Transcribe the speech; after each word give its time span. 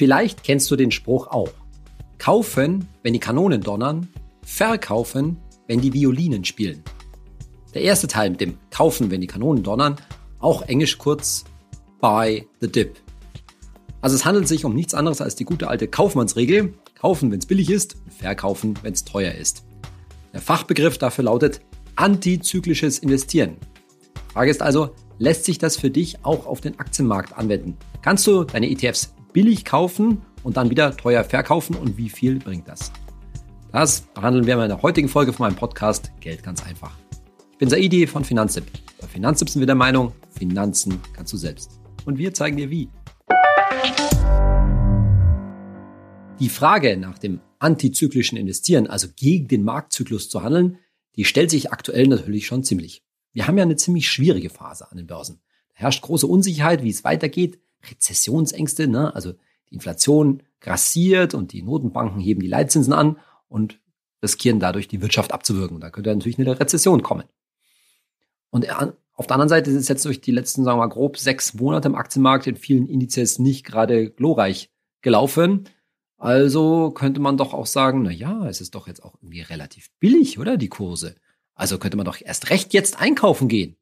Vielleicht 0.00 0.44
kennst 0.44 0.70
du 0.70 0.76
den 0.76 0.92
Spruch 0.92 1.26
auch. 1.26 1.50
Kaufen, 2.16 2.88
wenn 3.02 3.12
die 3.12 3.18
Kanonen 3.18 3.60
donnern, 3.60 4.08
verkaufen, 4.40 5.36
wenn 5.66 5.82
die 5.82 5.92
Violinen 5.92 6.46
spielen. 6.46 6.82
Der 7.74 7.82
erste 7.82 8.06
Teil 8.06 8.30
mit 8.30 8.40
dem 8.40 8.56
Kaufen, 8.70 9.10
wenn 9.10 9.20
die 9.20 9.26
Kanonen 9.26 9.62
donnern, 9.62 9.96
auch 10.38 10.62
englisch 10.62 10.96
kurz 10.96 11.44
Buy 12.00 12.48
the 12.62 12.72
Dip. 12.72 12.96
Also 14.00 14.16
es 14.16 14.24
handelt 14.24 14.48
sich 14.48 14.64
um 14.64 14.74
nichts 14.74 14.94
anderes 14.94 15.20
als 15.20 15.36
die 15.36 15.44
gute 15.44 15.68
alte 15.68 15.86
Kaufmannsregel. 15.86 16.72
Kaufen, 16.98 17.30
wenn 17.30 17.40
es 17.40 17.44
billig 17.44 17.68
ist, 17.68 17.96
verkaufen, 18.08 18.78
wenn 18.80 18.94
es 18.94 19.04
teuer 19.04 19.34
ist. 19.34 19.66
Der 20.32 20.40
Fachbegriff 20.40 20.96
dafür 20.96 21.24
lautet 21.24 21.60
antizyklisches 21.96 23.00
Investieren. 23.00 23.58
Frage 24.32 24.50
ist 24.50 24.62
also, 24.62 24.94
lässt 25.18 25.44
sich 25.44 25.58
das 25.58 25.76
für 25.76 25.90
dich 25.90 26.24
auch 26.24 26.46
auf 26.46 26.62
den 26.62 26.78
Aktienmarkt 26.78 27.36
anwenden? 27.36 27.76
Kannst 28.00 28.26
du 28.26 28.44
deine 28.44 28.70
ETFs 28.70 29.12
billig 29.32 29.64
kaufen 29.64 30.22
und 30.42 30.56
dann 30.56 30.70
wieder 30.70 30.96
teuer 30.96 31.24
verkaufen 31.24 31.76
und 31.76 31.96
wie 31.96 32.08
viel 32.08 32.38
bringt 32.38 32.68
das? 32.68 32.92
Das 33.72 34.00
behandeln 34.00 34.46
wir 34.46 34.60
in 34.60 34.68
der 34.68 34.82
heutigen 34.82 35.08
Folge 35.08 35.32
von 35.32 35.46
meinem 35.46 35.56
Podcast 35.56 36.10
Geld 36.20 36.42
ganz 36.42 36.64
einfach. 36.64 36.96
Ich 37.52 37.58
bin 37.58 37.68
Saidi 37.68 38.06
von 38.06 38.24
Finanztipp. 38.24 38.64
Bei 39.00 39.06
Finanztipp 39.06 39.48
sind 39.48 39.60
wir 39.60 39.66
der 39.66 39.76
Meinung, 39.76 40.12
Finanzen 40.30 41.00
kannst 41.12 41.32
du 41.32 41.36
selbst. 41.36 41.78
Und 42.04 42.18
wir 42.18 42.34
zeigen 42.34 42.56
dir 42.56 42.70
wie. 42.70 42.88
Die 46.40 46.48
Frage 46.48 46.96
nach 46.96 47.18
dem 47.18 47.40
antizyklischen 47.58 48.38
Investieren, 48.38 48.86
also 48.86 49.08
gegen 49.14 49.46
den 49.46 49.62
Marktzyklus 49.62 50.30
zu 50.30 50.42
handeln, 50.42 50.78
die 51.16 51.24
stellt 51.24 51.50
sich 51.50 51.70
aktuell 51.70 52.08
natürlich 52.08 52.46
schon 52.46 52.64
ziemlich. 52.64 53.04
Wir 53.32 53.46
haben 53.46 53.58
ja 53.58 53.62
eine 53.62 53.76
ziemlich 53.76 54.08
schwierige 54.08 54.50
Phase 54.50 54.90
an 54.90 54.96
den 54.96 55.06
Börsen. 55.06 55.40
Da 55.68 55.82
herrscht 55.82 56.02
große 56.02 56.26
Unsicherheit, 56.26 56.82
wie 56.82 56.90
es 56.90 57.04
weitergeht, 57.04 57.60
Rezessionsängste, 57.88 58.88
ne? 58.88 59.14
also 59.14 59.32
die 59.70 59.74
Inflation 59.74 60.42
grassiert 60.60 61.34
und 61.34 61.52
die 61.52 61.62
Notenbanken 61.62 62.20
heben 62.20 62.40
die 62.40 62.48
Leitzinsen 62.48 62.92
an 62.92 63.18
und 63.48 63.80
riskieren 64.22 64.60
dadurch 64.60 64.88
die 64.88 65.00
Wirtschaft 65.00 65.32
abzuwirken. 65.32 65.80
Da 65.80 65.90
könnte 65.90 66.14
natürlich 66.14 66.38
eine 66.38 66.58
Rezession 66.58 67.02
kommen. 67.02 67.24
Und 68.50 68.66
auf 69.14 69.26
der 69.26 69.34
anderen 69.34 69.48
Seite 69.48 69.70
ist 69.70 69.76
es 69.76 69.88
jetzt 69.88 70.04
durch 70.04 70.20
die 70.20 70.32
letzten, 70.32 70.64
sagen 70.64 70.78
wir 70.78 70.86
mal, 70.86 70.92
grob 70.92 71.16
sechs 71.16 71.54
Monate 71.54 71.88
im 71.88 71.94
Aktienmarkt 71.94 72.46
in 72.46 72.56
vielen 72.56 72.86
Indizes 72.86 73.38
nicht 73.38 73.64
gerade 73.64 74.10
glorreich 74.10 74.70
gelaufen. 75.02 75.68
Also 76.18 76.90
könnte 76.90 77.20
man 77.20 77.36
doch 77.36 77.54
auch 77.54 77.66
sagen, 77.66 78.02
na 78.02 78.10
ja, 78.10 78.46
es 78.46 78.60
ist 78.60 78.74
doch 78.74 78.86
jetzt 78.86 79.02
auch 79.02 79.14
irgendwie 79.22 79.40
relativ 79.40 79.90
billig, 80.00 80.38
oder 80.38 80.56
die 80.56 80.68
Kurse? 80.68 81.14
Also 81.54 81.78
könnte 81.78 81.96
man 81.96 82.06
doch 82.06 82.20
erst 82.20 82.50
recht 82.50 82.74
jetzt 82.74 83.00
einkaufen 83.00 83.48
gehen. 83.48 83.76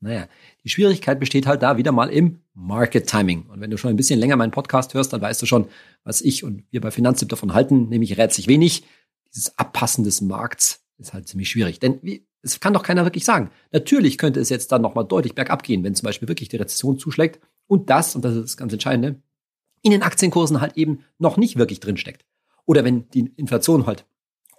Naja, 0.00 0.28
die 0.64 0.70
Schwierigkeit 0.70 1.20
besteht 1.20 1.46
halt 1.46 1.62
da 1.62 1.76
wieder 1.76 1.92
mal 1.92 2.08
im 2.08 2.40
Market 2.54 3.06
Timing. 3.06 3.42
Und 3.42 3.60
wenn 3.60 3.70
du 3.70 3.76
schon 3.76 3.90
ein 3.90 3.96
bisschen 3.96 4.18
länger 4.18 4.36
meinen 4.36 4.50
Podcast 4.50 4.94
hörst, 4.94 5.12
dann 5.12 5.20
weißt 5.20 5.40
du 5.42 5.46
schon, 5.46 5.66
was 6.04 6.22
ich 6.22 6.42
und 6.42 6.64
wir 6.70 6.80
bei 6.80 6.90
Finanztipp 6.90 7.28
davon 7.28 7.52
halten, 7.52 7.88
nämlich 7.88 8.16
rätlich 8.16 8.48
wenig. 8.48 8.84
Dieses 9.28 9.58
Abpassen 9.58 10.02
des 10.02 10.22
Markts 10.22 10.82
ist 10.96 11.12
halt 11.12 11.28
ziemlich 11.28 11.50
schwierig. 11.50 11.80
Denn 11.80 11.98
wie, 12.02 12.26
es 12.42 12.60
kann 12.60 12.72
doch 12.72 12.82
keiner 12.82 13.04
wirklich 13.04 13.26
sagen. 13.26 13.50
Natürlich 13.72 14.16
könnte 14.16 14.40
es 14.40 14.48
jetzt 14.48 14.72
dann 14.72 14.82
nochmal 14.82 15.04
deutlich 15.04 15.34
bergab 15.34 15.62
gehen, 15.62 15.84
wenn 15.84 15.94
zum 15.94 16.06
Beispiel 16.06 16.28
wirklich 16.28 16.48
die 16.48 16.56
Rezession 16.56 16.98
zuschlägt 16.98 17.40
und 17.66 17.90
das, 17.90 18.16
und 18.16 18.24
das 18.24 18.34
ist 18.34 18.42
das 18.42 18.56
ganz 18.56 18.72
Entscheidende, 18.72 19.20
in 19.82 19.90
den 19.90 20.02
Aktienkursen 20.02 20.60
halt 20.60 20.76
eben 20.76 21.04
noch 21.18 21.36
nicht 21.36 21.56
wirklich 21.56 21.80
drinsteckt. 21.80 22.24
Oder 22.64 22.84
wenn 22.84 23.08
die 23.10 23.32
Inflation 23.36 23.86
halt 23.86 24.06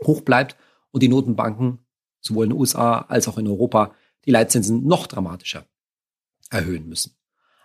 hoch 0.05 0.21
bleibt 0.21 0.55
und 0.91 1.01
die 1.03 1.09
Notenbanken 1.09 1.79
sowohl 2.19 2.45
in 2.45 2.51
den 2.51 2.59
USA 2.59 2.99
als 2.99 3.27
auch 3.27 3.37
in 3.37 3.47
Europa 3.47 3.93
die 4.25 4.31
Leitzinsen 4.31 4.85
noch 4.85 5.07
dramatischer 5.07 5.65
erhöhen 6.49 6.87
müssen. 6.87 7.15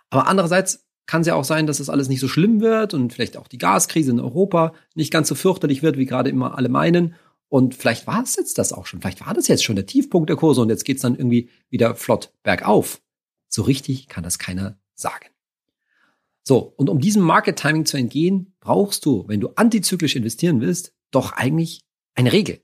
Aber 0.09 0.27
andererseits 0.27 0.87
kann 1.05 1.21
es 1.21 1.27
ja 1.27 1.35
auch 1.35 1.43
sein, 1.43 1.67
dass 1.67 1.77
das 1.77 1.89
alles 1.89 2.09
nicht 2.09 2.19
so 2.19 2.27
schlimm 2.27 2.59
wird 2.59 2.93
und 2.93 3.13
vielleicht 3.13 3.37
auch 3.37 3.47
die 3.47 3.57
Gaskrise 3.57 4.11
in 4.11 4.19
Europa 4.19 4.73
nicht 4.93 5.11
ganz 5.11 5.29
so 5.29 5.35
fürchterlich 5.35 5.81
wird, 5.81 5.97
wie 5.97 6.05
gerade 6.05 6.29
immer 6.29 6.57
alle 6.57 6.69
meinen. 6.69 7.15
Und 7.49 7.75
vielleicht 7.75 8.07
war 8.07 8.23
es 8.23 8.35
jetzt 8.35 8.57
das 8.57 8.73
auch 8.73 8.85
schon. 8.85 8.99
Vielleicht 8.99 9.25
war 9.25 9.33
das 9.33 9.47
jetzt 9.47 9.63
schon 9.63 9.77
der 9.77 9.85
Tiefpunkt 9.85 10.29
der 10.29 10.35
Kurse 10.35 10.61
und 10.61 10.69
jetzt 10.69 10.83
geht 10.83 10.97
es 10.97 11.01
dann 11.01 11.15
irgendwie 11.15 11.49
wieder 11.69 11.95
flott 11.95 12.33
bergauf. 12.43 13.01
So 13.47 13.61
richtig 13.61 14.07
kann 14.07 14.23
das 14.23 14.37
keiner 14.37 14.77
sagen. 14.95 15.27
So, 16.43 16.73
und 16.77 16.89
um 16.89 16.99
diesem 16.99 17.23
Market 17.23 17.57
Timing 17.57 17.85
zu 17.85 17.97
entgehen, 17.97 18.53
brauchst 18.59 19.05
du, 19.05 19.25
wenn 19.27 19.39
du 19.39 19.49
antizyklisch 19.55 20.15
investieren 20.15 20.61
willst, 20.61 20.93
doch 21.11 21.33
eigentlich 21.33 21.85
eine 22.15 22.33
Regel. 22.33 22.61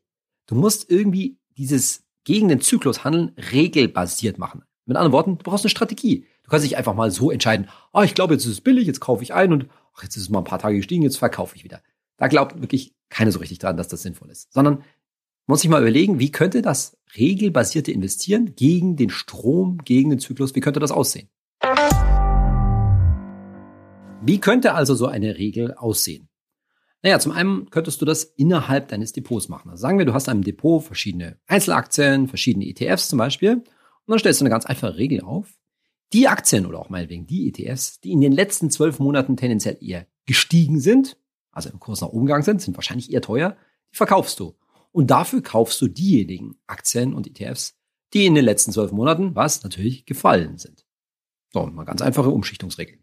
Du 0.47 0.55
musst 0.55 0.89
irgendwie 0.89 1.37
dieses 1.57 2.02
gegen 2.23 2.47
den 2.47 2.61
Zyklus 2.61 3.03
handeln 3.03 3.31
regelbasiert 3.51 4.37
machen. 4.37 4.63
Mit 4.85 4.97
anderen 4.97 5.13
Worten, 5.13 5.37
du 5.37 5.43
brauchst 5.43 5.63
eine 5.63 5.69
Strategie. 5.69 6.25
Du 6.43 6.49
kannst 6.49 6.65
nicht 6.65 6.77
einfach 6.77 6.93
mal 6.93 7.11
so 7.11 7.31
entscheiden, 7.31 7.69
oh, 7.93 8.01
ich 8.01 8.15
glaube, 8.15 8.33
jetzt 8.33 8.45
ist 8.45 8.51
es 8.51 8.61
billig, 8.61 8.85
jetzt 8.85 8.99
kaufe 8.99 9.23
ich 9.23 9.33
ein 9.33 9.53
und 9.53 9.67
ach, 9.95 10.03
jetzt 10.03 10.17
ist 10.17 10.23
es 10.23 10.29
mal 10.29 10.39
ein 10.39 10.45
paar 10.45 10.59
Tage 10.59 10.77
gestiegen, 10.77 11.03
jetzt 11.03 11.17
verkaufe 11.17 11.55
ich 11.55 11.63
wieder. 11.63 11.81
Da 12.17 12.27
glaubt 12.27 12.61
wirklich 12.61 12.93
keiner 13.09 13.31
so 13.31 13.39
richtig 13.39 13.59
dran, 13.59 13.77
dass 13.77 13.87
das 13.87 14.01
sinnvoll 14.01 14.29
ist. 14.29 14.51
Sondern 14.51 14.83
muss 15.45 15.61
sich 15.61 15.69
mal 15.69 15.81
überlegen, 15.81 16.19
wie 16.19 16.31
könnte 16.31 16.61
das 16.61 16.97
regelbasierte 17.17 17.91
Investieren 17.91 18.55
gegen 18.55 18.95
den 18.95 19.09
Strom, 19.09 19.79
gegen 19.83 20.09
den 20.09 20.19
Zyklus, 20.19 20.55
wie 20.55 20.61
könnte 20.61 20.79
das 20.79 20.91
aussehen? 20.91 21.29
Wie 24.21 24.39
könnte 24.39 24.73
also 24.73 24.95
so 24.95 25.07
eine 25.07 25.37
Regel 25.37 25.73
aussehen? 25.73 26.29
Naja, 27.03 27.19
zum 27.19 27.33
einen 27.33 27.69
könntest 27.69 28.01
du 28.01 28.05
das 28.05 28.23
innerhalb 28.23 28.87
deines 28.87 29.11
Depots 29.11 29.49
machen. 29.49 29.69
Also 29.69 29.81
sagen 29.81 29.97
wir, 29.97 30.05
du 30.05 30.13
hast 30.13 30.27
in 30.27 30.31
einem 30.31 30.43
Depot 30.43 30.81
verschiedene 30.81 31.37
Einzelaktien, 31.47 32.29
verschiedene 32.29 32.65
ETFs 32.65 33.09
zum 33.09 33.19
Beispiel. 33.19 33.55
Und 33.55 33.65
dann 34.07 34.19
stellst 34.19 34.39
du 34.39 34.45
eine 34.45 34.49
ganz 34.49 34.65
einfache 34.65 34.95
Regel 34.95 35.21
auf. 35.21 35.53
Die 36.13 36.29
Aktien 36.29 36.65
oder 36.65 36.79
auch 36.79 36.89
meinetwegen 36.89 37.27
die 37.27 37.49
ETFs, 37.49 37.99
die 37.99 38.11
in 38.11 38.21
den 38.21 38.31
letzten 38.31 38.71
zwölf 38.71 38.99
Monaten 38.99 39.35
tendenziell 39.35 39.77
eher 39.81 40.07
gestiegen 40.25 40.79
sind, 40.79 41.17
also 41.51 41.69
im 41.69 41.79
Kurs 41.79 41.99
nach 41.99 42.09
oben 42.09 42.25
gegangen 42.25 42.43
sind, 42.43 42.61
sind 42.61 42.77
wahrscheinlich 42.77 43.11
eher 43.11 43.21
teuer, 43.21 43.57
die 43.91 43.97
verkaufst 43.97 44.39
du. 44.39 44.55
Und 44.91 45.11
dafür 45.11 45.41
kaufst 45.41 45.81
du 45.81 45.89
diejenigen 45.89 46.55
Aktien 46.67 47.13
und 47.13 47.27
ETFs, 47.27 47.75
die 48.13 48.27
in 48.27 48.35
den 48.35 48.45
letzten 48.45 48.71
zwölf 48.71 48.91
Monaten, 48.91 49.35
was 49.35 49.63
natürlich 49.63 50.05
gefallen 50.05 50.57
sind. 50.57 50.85
So, 51.51 51.65
mal 51.65 51.83
ganz 51.83 52.01
einfache 52.01 52.29
Umschichtungsregel. 52.29 52.99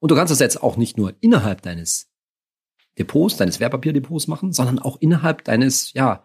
Und 0.00 0.10
du 0.10 0.16
kannst 0.16 0.32
das 0.32 0.40
jetzt 0.40 0.62
auch 0.62 0.76
nicht 0.76 0.98
nur 0.98 1.14
innerhalb 1.20 1.62
deines 1.62 2.09
Depots, 2.98 3.36
deines 3.36 3.60
Wertpapierdepots 3.60 4.26
machen, 4.26 4.52
sondern 4.52 4.78
auch 4.78 4.96
innerhalb 5.00 5.44
deines, 5.44 5.92
ja, 5.92 6.24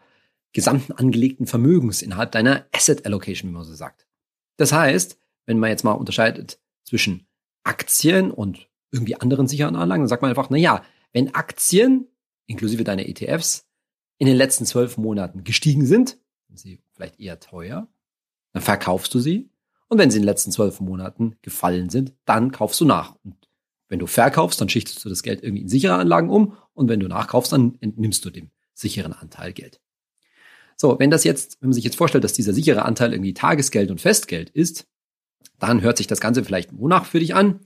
gesamten 0.53 0.93
angelegten 0.93 1.47
Vermögens, 1.47 2.01
innerhalb 2.01 2.31
deiner 2.31 2.65
Asset 2.73 3.05
Allocation, 3.05 3.49
wie 3.49 3.53
man 3.55 3.65
so 3.65 3.73
sagt. 3.73 4.07
Das 4.57 4.71
heißt, 4.71 5.19
wenn 5.45 5.59
man 5.59 5.69
jetzt 5.69 5.83
mal 5.83 5.91
unterscheidet 5.91 6.59
zwischen 6.83 7.27
Aktien 7.63 8.31
und 8.31 8.69
irgendwie 8.91 9.15
anderen 9.15 9.47
sicheren 9.47 9.75
Anlagen, 9.75 10.03
dann 10.03 10.07
sagt 10.07 10.21
man 10.21 10.29
einfach, 10.29 10.49
na 10.49 10.57
ja, 10.57 10.83
wenn 11.11 11.35
Aktien, 11.35 12.07
inklusive 12.47 12.83
deiner 12.83 13.05
ETFs, 13.05 13.67
in 14.17 14.27
den 14.27 14.37
letzten 14.37 14.65
zwölf 14.65 14.97
Monaten 14.97 15.43
gestiegen 15.43 15.85
sind, 15.85 16.17
sind 16.47 16.59
sie 16.59 16.79
vielleicht 16.93 17.19
eher 17.19 17.39
teuer, 17.39 17.87
dann 18.53 18.63
verkaufst 18.63 19.13
du 19.13 19.19
sie. 19.19 19.49
Und 19.87 19.97
wenn 19.97 20.09
sie 20.09 20.17
in 20.17 20.23
den 20.23 20.29
letzten 20.29 20.51
zwölf 20.51 20.79
Monaten 20.79 21.35
gefallen 21.41 21.89
sind, 21.89 22.13
dann 22.25 22.51
kaufst 22.51 22.79
du 22.79 22.85
nach. 22.85 23.15
Und 23.23 23.44
wenn 23.95 23.99
du 23.99 24.07
verkaufst, 24.07 24.59
dann 24.59 24.67
schichtest 24.67 25.05
du 25.05 25.07
das 25.07 25.23
Geld 25.23 25.41
irgendwie 25.41 25.61
in 25.61 25.69
sichere 25.69 25.93
Anlagen 25.93 26.29
um 26.29 26.57
und 26.73 26.89
wenn 26.89 26.99
du 26.99 27.07
nachkaufst, 27.07 27.53
dann 27.53 27.77
entnimmst 27.79 28.25
du 28.25 28.29
dem 28.29 28.51
sicheren 28.73 29.13
Anteil 29.13 29.53
Geld. 29.53 29.79
So, 30.75 30.99
wenn 30.99 31.09
das 31.09 31.23
jetzt, 31.23 31.61
wenn 31.61 31.69
man 31.69 31.73
sich 31.73 31.85
jetzt 31.85 31.95
vorstellt, 31.95 32.25
dass 32.25 32.33
dieser 32.33 32.51
sichere 32.51 32.83
Anteil 32.83 33.13
irgendwie 33.13 33.33
Tagesgeld 33.33 33.91
und 33.91 34.01
Festgeld 34.01 34.49
ist, 34.49 34.85
dann 35.59 35.79
hört 35.79 35.95
sich 35.95 36.07
das 36.07 36.19
Ganze 36.19 36.43
vielleicht 36.43 36.77
wonach 36.77 37.05
für 37.05 37.21
dich 37.21 37.35
an? 37.35 37.61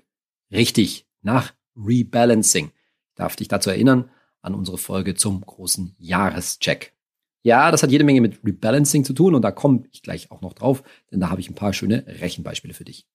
Richtig, 0.52 1.08
nach 1.24 1.52
Rebalancing. 1.76 2.68
Ich 2.68 3.16
darf 3.16 3.36
dich 3.36 3.48
dazu 3.48 3.72
erinnern 3.72 4.12
an 4.44 4.54
unsere 4.54 4.78
Folge 4.78 5.16
zum 5.16 5.42
großen 5.42 5.96
Jahrescheck. 5.98 6.94
Ja, 7.42 7.72
das 7.72 7.82
hat 7.82 7.90
jede 7.90 8.04
Menge 8.04 8.22
mit 8.22 8.46
Rebalancing 8.46 9.04
zu 9.04 9.14
tun 9.14 9.34
und 9.34 9.42
da 9.42 9.50
komme 9.50 9.86
ich 9.92 10.04
gleich 10.04 10.30
auch 10.30 10.42
noch 10.42 10.54
drauf, 10.54 10.84
denn 11.12 11.22
da 11.22 11.32
habe 11.32 11.42
ich 11.42 11.50
ein 11.50 11.56
paar 11.56 11.74
schöne 11.74 12.06
Rechenbeispiele 12.06 12.76
für 12.76 12.86
dich. 12.86 13.08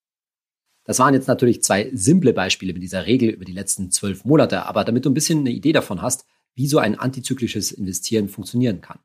Das 0.84 0.98
waren 0.98 1.14
jetzt 1.14 1.28
natürlich 1.28 1.62
zwei 1.62 1.90
simple 1.94 2.32
Beispiele 2.32 2.72
mit 2.74 2.82
dieser 2.82 3.06
Regel 3.06 3.30
über 3.30 3.44
die 3.44 3.52
letzten 3.52 3.90
zwölf 3.90 4.24
Monate, 4.24 4.66
aber 4.66 4.84
damit 4.84 5.04
du 5.04 5.10
ein 5.10 5.14
bisschen 5.14 5.40
eine 5.40 5.50
Idee 5.50 5.72
davon 5.72 6.02
hast, 6.02 6.26
wie 6.54 6.68
so 6.68 6.78
ein 6.78 6.98
antizyklisches 6.98 7.72
Investieren 7.72 8.28
funktionieren 8.28 8.80
kann. 8.80 8.98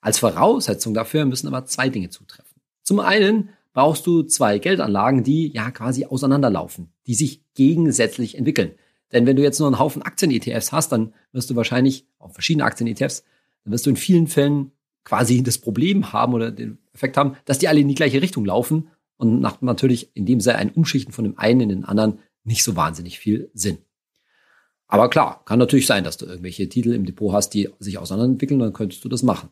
Als 0.00 0.18
Voraussetzung 0.18 0.94
dafür 0.94 1.24
müssen 1.24 1.48
aber 1.48 1.66
zwei 1.66 1.88
Dinge 1.88 2.10
zutreffen. 2.10 2.60
Zum 2.82 3.00
einen 3.00 3.50
brauchst 3.72 4.06
du 4.06 4.22
zwei 4.22 4.58
Geldanlagen, 4.58 5.24
die 5.24 5.48
ja 5.48 5.70
quasi 5.70 6.04
auseinanderlaufen, 6.04 6.92
die 7.06 7.14
sich 7.14 7.42
gegensätzlich 7.54 8.36
entwickeln. 8.36 8.72
Denn 9.12 9.26
wenn 9.26 9.36
du 9.36 9.42
jetzt 9.42 9.58
nur 9.58 9.68
einen 9.68 9.78
Haufen 9.78 10.02
Aktien-ETFs 10.02 10.72
hast, 10.72 10.92
dann 10.92 11.12
wirst 11.32 11.50
du 11.50 11.56
wahrscheinlich, 11.56 12.06
auch 12.18 12.32
verschiedene 12.32 12.64
Aktien-ETFs, 12.64 13.24
dann 13.64 13.72
wirst 13.72 13.86
du 13.86 13.90
in 13.90 13.96
vielen 13.96 14.26
Fällen 14.26 14.72
quasi 15.04 15.42
das 15.42 15.58
Problem 15.58 16.12
haben 16.12 16.34
oder 16.34 16.50
den 16.50 16.78
Effekt 16.94 17.16
haben, 17.16 17.36
dass 17.44 17.58
die 17.58 17.68
alle 17.68 17.80
in 17.80 17.88
die 17.88 17.94
gleiche 17.94 18.22
Richtung 18.22 18.44
laufen 18.44 18.88
und 19.20 19.40
macht 19.40 19.62
natürlich 19.62 20.14
in 20.14 20.26
dem 20.26 20.40
Sinne 20.40 20.56
ein 20.56 20.70
Umschichten 20.70 21.12
von 21.12 21.24
dem 21.24 21.38
einen 21.38 21.60
in 21.60 21.68
den 21.68 21.84
anderen 21.84 22.18
nicht 22.44 22.64
so 22.64 22.76
wahnsinnig 22.76 23.18
viel 23.18 23.50
Sinn. 23.54 23.78
Aber 24.88 25.08
klar, 25.08 25.44
kann 25.44 25.58
natürlich 25.58 25.86
sein, 25.86 26.02
dass 26.02 26.16
du 26.16 26.26
irgendwelche 26.26 26.68
Titel 26.68 26.92
im 26.92 27.04
Depot 27.04 27.32
hast, 27.32 27.50
die 27.50 27.68
sich 27.78 27.98
auseinanderentwickeln, 27.98 28.58
dann 28.58 28.72
könntest 28.72 29.04
du 29.04 29.08
das 29.08 29.22
machen. 29.22 29.50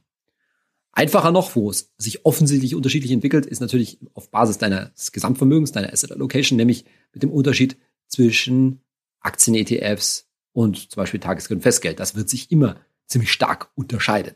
Einfacher 0.93 1.31
noch, 1.31 1.55
wo 1.55 1.71
es 1.71 1.95
sich 1.97 2.25
offensichtlich 2.25 2.75
unterschiedlich 2.75 3.13
entwickelt, 3.13 3.47
ist 3.47 3.61
natürlich 3.61 4.01
auf 4.15 4.31
Basis 4.33 4.59
deines 4.59 5.13
Gesamtvermögens, 5.13 5.71
deiner 5.71 5.93
Asset 5.93 6.11
Allocation, 6.11 6.57
nämlich 6.57 6.87
mit 7.13 7.23
dem 7.23 7.31
Unterschied 7.31 7.77
zwischen 8.09 8.81
Aktien-ETFs 9.21 10.29
und 10.53 10.91
zum 10.91 11.01
Beispiel 11.01 11.21
Tagesgeld 11.21 11.59
und 11.59 11.63
Festgeld. 11.63 12.01
Das 12.01 12.17
wird 12.17 12.29
sich 12.29 12.51
immer 12.51 12.81
ziemlich 13.07 13.31
stark 13.31 13.71
unterscheiden. 13.77 14.35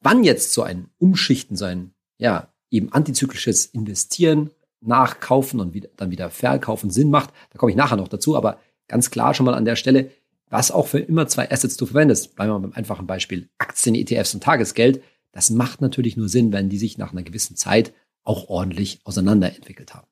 Wann 0.00 0.22
jetzt 0.22 0.52
so 0.52 0.62
ein 0.62 0.90
Umschichten, 0.98 1.56
so 1.56 1.64
ein, 1.64 1.92
ja, 2.18 2.52
eben 2.76 2.92
antizyklisches 2.92 3.66
Investieren, 3.66 4.50
Nachkaufen 4.80 5.60
und 5.60 5.74
wieder, 5.74 5.88
dann 5.96 6.10
wieder 6.10 6.30
Verkaufen 6.30 6.90
Sinn 6.90 7.10
macht, 7.10 7.30
da 7.50 7.58
komme 7.58 7.70
ich 7.70 7.76
nachher 7.76 7.96
noch 7.96 8.08
dazu, 8.08 8.36
aber 8.36 8.60
ganz 8.88 9.10
klar 9.10 9.34
schon 9.34 9.46
mal 9.46 9.54
an 9.54 9.64
der 9.64 9.76
Stelle, 9.76 10.10
was 10.48 10.70
auch 10.70 10.86
für 10.86 11.00
immer 11.00 11.26
zwei 11.26 11.50
Assets 11.50 11.76
du 11.76 11.86
verwendest. 11.86 12.36
Bleiben 12.36 12.52
wir 12.52 12.60
beim 12.60 12.72
einfachen 12.72 13.06
Beispiel 13.06 13.48
Aktien, 13.58 13.94
ETFs 13.94 14.34
und 14.34 14.42
Tagesgeld. 14.42 15.02
Das 15.32 15.50
macht 15.50 15.80
natürlich 15.80 16.16
nur 16.16 16.28
Sinn, 16.28 16.52
wenn 16.52 16.68
die 16.68 16.78
sich 16.78 16.98
nach 16.98 17.12
einer 17.12 17.22
gewissen 17.22 17.56
Zeit 17.56 17.92
auch 18.22 18.48
ordentlich 18.48 19.00
auseinanderentwickelt 19.04 19.94
haben. 19.94 20.06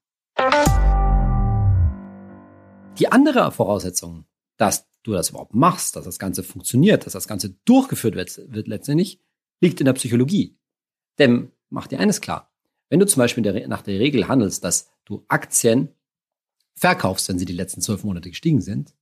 Die 2.99 3.11
andere 3.11 3.50
Voraussetzung, 3.52 4.25
dass 4.56 4.87
du 5.02 5.12
das 5.12 5.31
überhaupt 5.31 5.55
machst, 5.55 5.96
dass 5.96 6.05
das 6.05 6.19
Ganze 6.19 6.43
funktioniert, 6.43 7.06
dass 7.06 7.12
das 7.12 7.28
Ganze 7.28 7.50
durchgeführt 7.64 8.14
wird, 8.14 8.40
wird 8.52 8.69
letztendlich, 8.69 9.20
liegt 9.61 9.81
in 9.81 9.87
der 9.87 9.93
Psychologie. 9.94 10.56
Denn 11.19 11.52
mach 11.70 11.87
dir 11.87 12.00
eines 12.00 12.20
klar. 12.20 12.54
Wenn 12.94 13.00
du 13.00 13.06
zum 13.06 13.23
Beispiel 13.23 13.43
der, 13.43 13.67
nach 13.67 13.82
der 13.82 13.99
Regel 13.99 14.29
handelst, 14.29 14.62
dass 14.62 14.88
du 15.05 15.25
Aktien 15.26 15.88
verkaufst, 16.76 17.29
wenn 17.29 17.41
sie 17.41 17.44
die 17.44 17.52
letzten 17.52 17.81
zwölf 17.81 18.05
Monate 18.05 18.31
gestiegen 18.31 18.61
sind, 18.61 18.94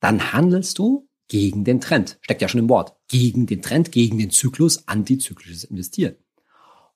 dann 0.00 0.32
handelst 0.32 0.78
du 0.78 1.10
gegen 1.28 1.62
den 1.62 1.78
Trend. 1.78 2.16
Steckt 2.22 2.40
ja 2.40 2.48
schon 2.48 2.60
im 2.60 2.70
Wort. 2.70 2.96
Gegen 3.06 3.44
den 3.44 3.60
Trend, 3.60 3.92
gegen 3.92 4.16
den 4.16 4.30
Zyklus, 4.30 4.88
antizyklisches 4.88 5.64
Investieren. 5.64 6.16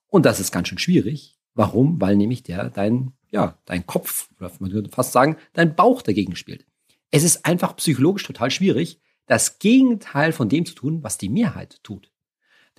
Und 0.07 0.25
das 0.25 0.39
ist 0.39 0.51
ganz 0.51 0.69
schön 0.69 0.79
schwierig. 0.79 1.37
Warum? 1.53 2.01
Weil 2.01 2.15
nämlich 2.15 2.41
der 2.41 2.71
dein, 2.71 3.13
ja, 3.29 3.59
dein 3.65 3.85
Kopf, 3.85 4.27
oder 4.39 4.51
man 4.57 4.71
würde 4.71 4.89
fast 4.89 5.11
sagen, 5.11 5.37
dein 5.53 5.75
Bauch 5.75 6.01
dagegen 6.01 6.35
spielt. 6.35 6.65
Es 7.11 7.21
ist 7.21 7.45
einfach 7.45 7.75
psychologisch 7.75 8.23
total 8.23 8.49
schwierig, 8.49 8.99
das 9.27 9.59
Gegenteil 9.59 10.31
von 10.31 10.49
dem 10.49 10.65
zu 10.65 10.73
tun, 10.73 11.03
was 11.03 11.19
die 11.19 11.29
Mehrheit 11.29 11.77
tut. 11.83 12.11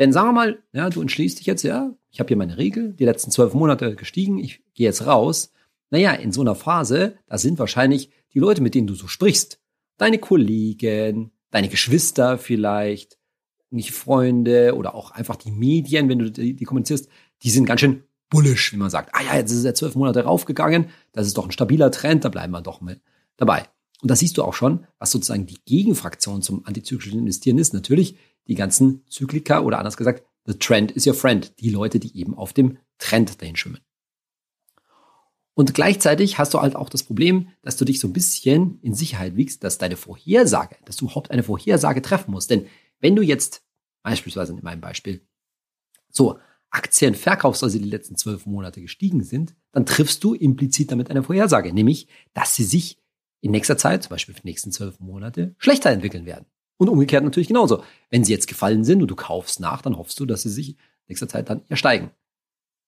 Denn 0.00 0.14
sagen 0.14 0.28
wir 0.28 0.32
mal, 0.32 0.62
ja, 0.72 0.88
du 0.88 1.02
entschließt 1.02 1.38
dich 1.38 1.46
jetzt, 1.46 1.62
ja, 1.62 1.94
ich 2.10 2.20
habe 2.20 2.28
hier 2.28 2.38
meine 2.38 2.56
Regel, 2.56 2.94
die 2.94 3.04
letzten 3.04 3.30
zwölf 3.30 3.52
Monate 3.52 3.94
gestiegen, 3.94 4.38
ich 4.38 4.62
gehe 4.72 4.86
jetzt 4.86 5.06
raus. 5.06 5.52
Naja, 5.90 6.12
in 6.12 6.32
so 6.32 6.40
einer 6.40 6.54
Phase, 6.54 7.18
da 7.26 7.36
sind 7.36 7.58
wahrscheinlich 7.58 8.10
die 8.32 8.38
Leute, 8.38 8.62
mit 8.62 8.74
denen 8.74 8.86
du 8.86 8.94
so 8.94 9.08
sprichst, 9.08 9.60
deine 9.98 10.18
Kollegen, 10.18 11.32
deine 11.50 11.68
Geschwister 11.68 12.38
vielleicht, 12.38 13.18
nicht 13.68 13.92
Freunde 13.92 14.74
oder 14.74 14.94
auch 14.94 15.10
einfach 15.10 15.36
die 15.36 15.50
Medien, 15.50 16.08
wenn 16.08 16.18
du 16.18 16.30
die, 16.30 16.56
die 16.56 16.64
kommunizierst, 16.64 17.08
die 17.42 17.50
sind 17.50 17.66
ganz 17.66 17.82
schön 17.82 18.02
bullish, 18.30 18.72
wie 18.72 18.78
man 18.78 18.90
sagt. 18.90 19.14
Ah 19.14 19.22
ja, 19.22 19.36
jetzt 19.36 19.52
ist 19.52 19.64
er 19.64 19.74
zwölf 19.74 19.96
Monate 19.96 20.24
raufgegangen, 20.24 20.86
das 21.12 21.26
ist 21.26 21.36
doch 21.36 21.44
ein 21.44 21.52
stabiler 21.52 21.90
Trend, 21.90 22.24
da 22.24 22.30
bleiben 22.30 22.52
wir 22.52 22.62
doch 22.62 22.80
mit 22.80 23.02
dabei. 23.36 23.64
Und 24.02 24.10
da 24.10 24.16
siehst 24.16 24.38
du 24.38 24.44
auch 24.44 24.54
schon, 24.54 24.86
was 24.98 25.10
sozusagen 25.10 25.46
die 25.46 25.60
Gegenfraktion 25.64 26.42
zum 26.42 26.66
antizyklischen 26.66 27.18
Investieren 27.18 27.58
ist. 27.58 27.74
Natürlich 27.74 28.16
die 28.46 28.54
ganzen 28.54 29.04
Zyklika 29.08 29.60
oder 29.60 29.78
anders 29.78 29.96
gesagt, 29.96 30.24
the 30.46 30.54
trend 30.54 30.92
is 30.92 31.06
your 31.06 31.14
friend. 31.14 31.58
Die 31.60 31.70
Leute, 31.70 32.00
die 32.00 32.16
eben 32.18 32.34
auf 32.34 32.52
dem 32.52 32.78
Trend 32.98 33.40
dahin 33.40 33.56
schwimmen. 33.56 33.80
Und 35.54 35.74
gleichzeitig 35.74 36.38
hast 36.38 36.54
du 36.54 36.60
halt 36.60 36.74
auch 36.74 36.88
das 36.88 37.02
Problem, 37.02 37.48
dass 37.62 37.76
du 37.76 37.84
dich 37.84 38.00
so 38.00 38.08
ein 38.08 38.12
bisschen 38.12 38.78
in 38.80 38.94
Sicherheit 38.94 39.36
wiegst, 39.36 39.62
dass 39.62 39.78
deine 39.78 39.96
Vorhersage, 39.96 40.76
dass 40.86 40.96
du 40.96 41.04
überhaupt 41.06 41.30
eine 41.30 41.42
Vorhersage 41.42 42.00
treffen 42.00 42.30
musst. 42.30 42.50
Denn 42.50 42.66
wenn 43.00 43.16
du 43.16 43.22
jetzt, 43.22 43.62
beispielsweise 44.02 44.52
in 44.52 44.62
meinem 44.62 44.80
Beispiel, 44.80 45.20
so 46.08 46.38
Aktien 46.70 47.14
verkaufst, 47.14 47.62
also 47.62 47.78
die 47.78 47.84
letzten 47.84 48.16
zwölf 48.16 48.46
Monate 48.46 48.80
gestiegen 48.80 49.22
sind, 49.22 49.54
dann 49.72 49.86
triffst 49.86 50.22
du 50.24 50.34
implizit 50.34 50.92
damit 50.92 51.10
eine 51.10 51.22
Vorhersage, 51.22 51.74
nämlich, 51.74 52.06
dass 52.32 52.54
sie 52.54 52.64
sich 52.64 52.99
in 53.40 53.50
nächster 53.50 53.78
Zeit, 53.78 54.02
zum 54.02 54.10
Beispiel 54.10 54.34
für 54.34 54.42
die 54.42 54.48
nächsten 54.48 54.72
zwölf 54.72 55.00
Monate, 55.00 55.54
schlechter 55.58 55.90
entwickeln 55.90 56.26
werden. 56.26 56.46
Und 56.76 56.88
umgekehrt 56.88 57.24
natürlich 57.24 57.48
genauso. 57.48 57.82
Wenn 58.08 58.24
sie 58.24 58.32
jetzt 58.32 58.46
gefallen 58.46 58.84
sind 58.84 59.02
und 59.02 59.08
du 59.08 59.16
kaufst 59.16 59.60
nach, 59.60 59.82
dann 59.82 59.96
hoffst 59.96 60.18
du, 60.18 60.26
dass 60.26 60.42
sie 60.42 60.48
sich 60.48 60.70
in 60.70 60.76
nächster 61.08 61.28
Zeit 61.28 61.50
dann 61.50 61.62
eher 61.68 61.76
steigen. 61.76 62.10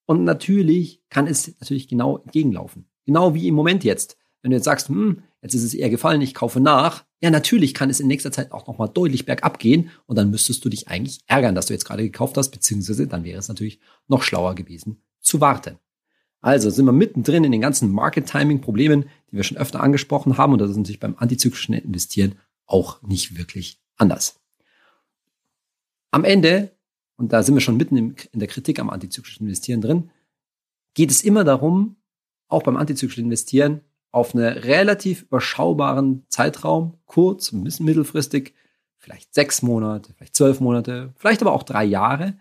Und 0.06 0.24
natürlich 0.24 1.02
kann 1.10 1.26
es 1.26 1.54
natürlich 1.60 1.88
genau 1.88 2.18
entgegenlaufen. 2.18 2.86
Genau 3.04 3.34
wie 3.34 3.48
im 3.48 3.54
Moment 3.54 3.84
jetzt. 3.84 4.16
Wenn 4.42 4.50
du 4.50 4.56
jetzt 4.56 4.64
sagst, 4.64 4.88
hm, 4.88 5.22
jetzt 5.40 5.54
ist 5.54 5.62
es 5.62 5.74
eher 5.74 5.90
gefallen, 5.90 6.20
ich 6.20 6.34
kaufe 6.34 6.60
nach. 6.60 7.04
Ja, 7.20 7.30
natürlich 7.30 7.74
kann 7.74 7.90
es 7.90 8.00
in 8.00 8.08
nächster 8.08 8.32
Zeit 8.32 8.50
auch 8.50 8.66
nochmal 8.66 8.88
deutlich 8.88 9.24
bergab 9.24 9.58
gehen 9.58 9.90
und 10.06 10.16
dann 10.16 10.30
müsstest 10.30 10.64
du 10.64 10.68
dich 10.68 10.88
eigentlich 10.88 11.20
ärgern, 11.26 11.54
dass 11.54 11.66
du 11.66 11.72
jetzt 11.72 11.84
gerade 11.84 12.02
gekauft 12.02 12.36
hast, 12.36 12.50
beziehungsweise 12.50 13.06
dann 13.06 13.24
wäre 13.24 13.38
es 13.38 13.48
natürlich 13.48 13.80
noch 14.08 14.22
schlauer 14.22 14.54
gewesen 14.54 15.02
zu 15.20 15.40
warten. 15.40 15.78
Also 16.42 16.70
sind 16.70 16.84
wir 16.84 16.92
mittendrin 16.92 17.44
in 17.44 17.52
den 17.52 17.60
ganzen 17.60 17.90
Market-Timing-Problemen, 17.92 19.04
die 19.30 19.36
wir 19.36 19.44
schon 19.44 19.56
öfter 19.56 19.80
angesprochen 19.80 20.36
haben 20.36 20.52
und 20.52 20.58
das 20.58 20.70
ist 20.70 20.76
natürlich 20.76 21.00
beim 21.00 21.14
antizyklischen 21.16 21.74
Investieren 21.74 22.34
auch 22.66 23.00
nicht 23.02 23.38
wirklich 23.38 23.80
anders. 23.96 24.40
Am 26.10 26.24
Ende, 26.24 26.76
und 27.16 27.32
da 27.32 27.42
sind 27.42 27.54
wir 27.54 27.60
schon 27.60 27.76
mitten 27.76 27.96
in 27.96 28.40
der 28.40 28.48
Kritik 28.48 28.80
am 28.80 28.90
antizyklischen 28.90 29.46
Investieren 29.46 29.80
drin, 29.80 30.10
geht 30.94 31.12
es 31.12 31.22
immer 31.22 31.44
darum, 31.44 31.96
auch 32.48 32.64
beim 32.64 32.76
antizyklischen 32.76 33.24
Investieren 33.24 33.80
auf 34.10 34.34
einen 34.34 34.44
relativ 34.44 35.22
überschaubaren 35.22 36.26
Zeitraum, 36.28 36.98
kurz, 37.06 37.52
ein 37.52 37.64
bisschen 37.64 37.86
mittelfristig, 37.86 38.52
vielleicht 38.98 39.32
sechs 39.32 39.62
Monate, 39.62 40.12
vielleicht 40.14 40.34
zwölf 40.34 40.60
Monate, 40.60 41.14
vielleicht 41.16 41.40
aber 41.40 41.52
auch 41.52 41.62
drei 41.62 41.84
Jahre, 41.84 42.36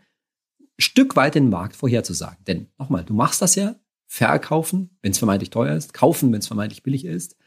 Stück 0.80 1.16
weit 1.16 1.36
den 1.36 1.50
Markt 1.50 1.76
vorherzusagen. 1.76 2.44
Denn 2.46 2.68
nochmal, 2.80 3.06
du 3.06 3.14
machst 3.14 3.42
das 3.42 3.56
ja 3.56 3.76
verkaufen, 4.12 4.90
wenn 5.02 5.14
es 5.14 5.20
vermeintlich 5.20 5.52
teuer 5.52 5.74
ist, 5.74 5.94
kaufen, 5.94 6.34
wenn 6.34 6.40
es 6.40 6.48
vermeintlich 6.48 6.84
billig 6.84 7.06
ist. 7.06 7.38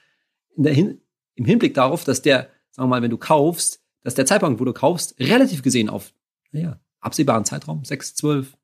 Hin 0.57 0.99
Im 1.35 1.45
Hinblick 1.45 1.75
darauf, 1.75 2.05
dass 2.05 2.23
der, 2.23 2.49
sagen 2.71 2.89
wir 2.89 2.97
mal, 2.97 3.03
wenn 3.03 3.11
du 3.11 3.19
kaufst, 3.19 3.85
dass 4.01 4.15
der 4.15 4.25
Zeitpunkt, 4.25 4.61
wo 4.61 4.65
du 4.65 4.73
kaufst, 4.73 5.15
relativ 5.21 5.63
gesehen 5.63 5.91
auf 5.91 6.15
naja, 6.53 6.81
absehbaren 7.01 7.45
Zeitraum, 7.45 7.85
6, 7.85 8.15
12, 8.15 8.57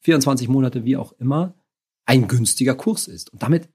24 0.00 0.48
Monate, 0.48 0.84
wie 0.84 0.96
auch 0.96 1.12
immer, 1.20 1.54
ein 2.04 2.26
günstiger 2.26 2.74
Kurs 2.74 3.06
ist. 3.06 3.32
Und 3.32 3.44
damit, 3.44 3.68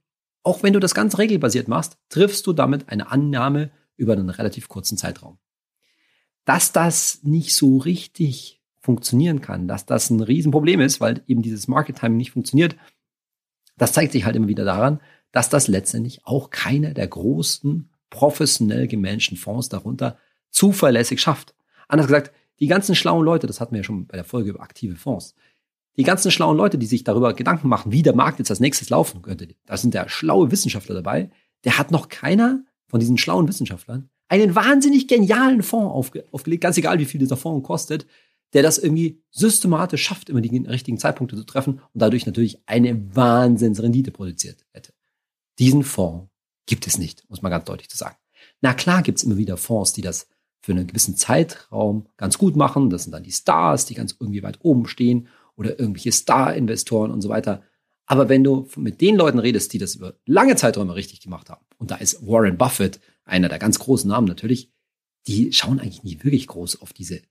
auch 0.43 0.63
wenn 0.63 0.73
du 0.73 0.81
das 0.81 0.93
ganz 0.93 1.17
regelbasiert 1.17 1.69
machst, 1.69 1.97
triffst 2.09 2.45
du 2.47 2.51
damit 2.51 2.89
eine 2.89 3.09
Annahme 3.09 3.71
über 3.95 4.13
einen 4.13 4.29
relativ 4.29 4.67
kurzen 4.67 4.97
Zeitraum. 4.97 5.37
Dass 6.43 6.73
das 6.73 7.23
nicht 7.23 7.55
so 7.55 7.77
richtig 7.77 8.61
funktionieren 8.81 9.39
kann, 9.39 9.69
dass 9.69 9.85
das 9.85 10.09
ein 10.09 10.19
Riesenproblem 10.19 10.81
ist, 10.81 10.99
weil 10.99 11.23
eben 11.27 11.41
dieses 11.41 11.69
Market 11.69 11.99
Timing 11.99 12.17
nicht 12.17 12.31
funktioniert, 12.31 12.75
das 13.77 13.93
zeigt 13.93 14.11
sich 14.11 14.25
halt 14.25 14.35
immer 14.35 14.47
wieder 14.47 14.65
daran, 14.65 14.99
dass 15.31 15.49
das 15.49 15.67
letztendlich 15.67 16.25
auch 16.25 16.49
keiner 16.49 16.93
der 16.93 17.07
großen 17.07 17.89
professionell 18.09 18.87
gemanagten 18.87 19.37
Fonds 19.37 19.69
darunter 19.69 20.17
zuverlässig 20.49 21.21
schafft. 21.21 21.55
Anders 21.87 22.07
gesagt, 22.07 22.31
die 22.59 22.67
ganzen 22.67 22.95
schlauen 22.95 23.25
Leute, 23.25 23.47
das 23.47 23.59
hatten 23.59 23.73
wir 23.73 23.79
ja 23.79 23.83
schon 23.83 24.05
bei 24.07 24.17
der 24.17 24.25
Folge 24.25 24.51
über 24.51 24.61
aktive 24.61 24.95
Fonds, 24.95 25.35
die 25.97 26.03
ganzen 26.03 26.31
schlauen 26.31 26.57
Leute, 26.57 26.77
die 26.77 26.85
sich 26.85 27.03
darüber 27.03 27.33
Gedanken 27.33 27.67
machen, 27.67 27.91
wie 27.91 28.03
der 28.03 28.15
Markt 28.15 28.39
jetzt 28.39 28.49
als 28.49 28.59
nächstes 28.59 28.89
laufen 28.89 29.21
könnte, 29.21 29.47
da 29.65 29.77
sind 29.77 29.93
ja 29.93 30.07
schlaue 30.07 30.51
Wissenschaftler 30.51 30.95
dabei, 30.95 31.29
der 31.63 31.77
hat 31.77 31.91
noch 31.91 32.09
keiner 32.09 32.63
von 32.87 32.99
diesen 32.99 33.17
schlauen 33.17 33.47
Wissenschaftlern 33.47 34.09
einen 34.31 34.55
wahnsinnig 34.55 35.09
genialen 35.09 35.61
Fonds 35.61 35.93
aufge 35.93 36.23
aufgelegt, 36.31 36.63
ganz 36.63 36.77
egal 36.77 36.99
wie 36.99 37.05
viel 37.05 37.19
dieser 37.19 37.35
Fonds 37.35 37.67
kostet, 37.67 38.05
der 38.53 38.63
das 38.63 38.77
irgendwie 38.77 39.21
systematisch 39.31 40.03
schafft, 40.03 40.29
immer 40.29 40.41
die 40.41 40.57
richtigen 40.65 40.97
Zeitpunkte 40.97 41.35
zu 41.35 41.43
treffen 41.43 41.75
und 41.75 42.01
dadurch 42.01 42.25
natürlich 42.25 42.59
eine 42.65 43.15
Wahnsinnsrendite 43.15 44.11
produziert 44.11 44.65
hätte. 44.71 44.93
Diesen 45.59 45.83
Fonds 45.83 46.29
gibt 46.65 46.87
es 46.87 46.97
nicht, 46.97 47.29
muss 47.29 47.41
man 47.41 47.51
ganz 47.51 47.65
deutlich 47.65 47.89
zu 47.89 47.97
sagen. 47.97 48.17
Na 48.61 48.73
klar 48.73 49.03
gibt 49.03 49.17
es 49.17 49.23
immer 49.23 49.37
wieder 49.37 49.57
Fonds, 49.57 49.93
die 49.93 50.01
das 50.01 50.27
für 50.61 50.73
einen 50.73 50.87
gewissen 50.87 51.15
Zeitraum 51.15 52.07
ganz 52.17 52.37
gut 52.37 52.55
machen. 52.55 52.89
Das 52.89 53.03
sind 53.03 53.11
dann 53.11 53.23
die 53.23 53.31
Stars, 53.31 53.85
die 53.85 53.95
ganz 53.95 54.15
irgendwie 54.19 54.43
weit 54.43 54.59
oben 54.61 54.87
stehen 54.87 55.27
oder 55.55 55.79
irgendwelche 55.79 56.11
Star-Investoren 56.11 57.11
und 57.11 57.21
so 57.21 57.29
weiter. 57.29 57.63
Aber 58.05 58.29
wenn 58.29 58.43
du 58.43 58.67
mit 58.75 59.01
den 59.01 59.15
Leuten 59.15 59.39
redest, 59.39 59.73
die 59.73 59.77
das 59.77 59.95
über 59.95 60.15
lange 60.25 60.55
Zeiträume 60.55 60.95
richtig 60.95 61.21
gemacht 61.21 61.49
haben, 61.49 61.65
und 61.77 61.91
da 61.91 61.95
ist 61.95 62.25
Warren 62.25 62.57
Buffett 62.57 62.99
einer 63.25 63.49
der 63.49 63.59
ganz 63.59 63.79
großen 63.79 64.09
Namen 64.09 64.27
natürlich, 64.27 64.71
die 65.27 65.53
schauen 65.53 65.79
eigentlich 65.79 66.03
nie 66.03 66.23
wirklich 66.23 66.47
groß 66.47 66.81
auf 66.81 66.93
diese 66.93 67.21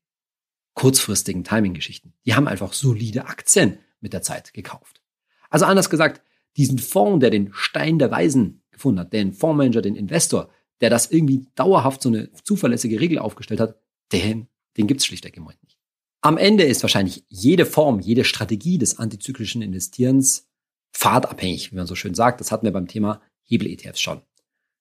kurzfristigen 0.80 1.44
Timing-Geschichten. 1.44 2.14
Die 2.24 2.34
haben 2.34 2.48
einfach 2.48 2.72
solide 2.72 3.26
Aktien 3.26 3.80
mit 4.00 4.14
der 4.14 4.22
Zeit 4.22 4.54
gekauft. 4.54 5.02
Also 5.50 5.66
anders 5.66 5.90
gesagt, 5.90 6.22
diesen 6.56 6.78
Fonds, 6.78 7.20
der 7.20 7.28
den 7.28 7.50
Stein 7.52 7.98
der 7.98 8.10
Weisen 8.10 8.62
gefunden 8.70 9.00
hat, 9.00 9.12
den 9.12 9.34
Fondsmanager, 9.34 9.82
den 9.82 9.94
Investor, 9.94 10.48
der 10.80 10.88
das 10.88 11.10
irgendwie 11.10 11.46
dauerhaft 11.54 12.00
so 12.00 12.08
eine 12.08 12.32
zuverlässige 12.44 12.98
Regel 12.98 13.18
aufgestellt 13.18 13.60
hat, 13.60 13.78
den, 14.10 14.48
den 14.78 14.86
gibt's 14.86 15.04
schlichtweg 15.04 15.36
im 15.36 15.42
Moment 15.42 15.62
nicht. 15.62 15.76
Am 16.22 16.38
Ende 16.38 16.64
ist 16.64 16.80
wahrscheinlich 16.80 17.24
jede 17.28 17.66
Form, 17.66 18.00
jede 18.00 18.24
Strategie 18.24 18.78
des 18.78 18.98
antizyklischen 18.98 19.60
Investierens 19.60 20.48
pfadabhängig, 20.94 21.72
wie 21.72 21.76
man 21.76 21.86
so 21.86 21.94
schön 21.94 22.14
sagt. 22.14 22.40
Das 22.40 22.50
hatten 22.50 22.64
wir 22.64 22.72
beim 22.72 22.88
Thema 22.88 23.20
Hebel-ETFs 23.44 24.00
schon. 24.00 24.22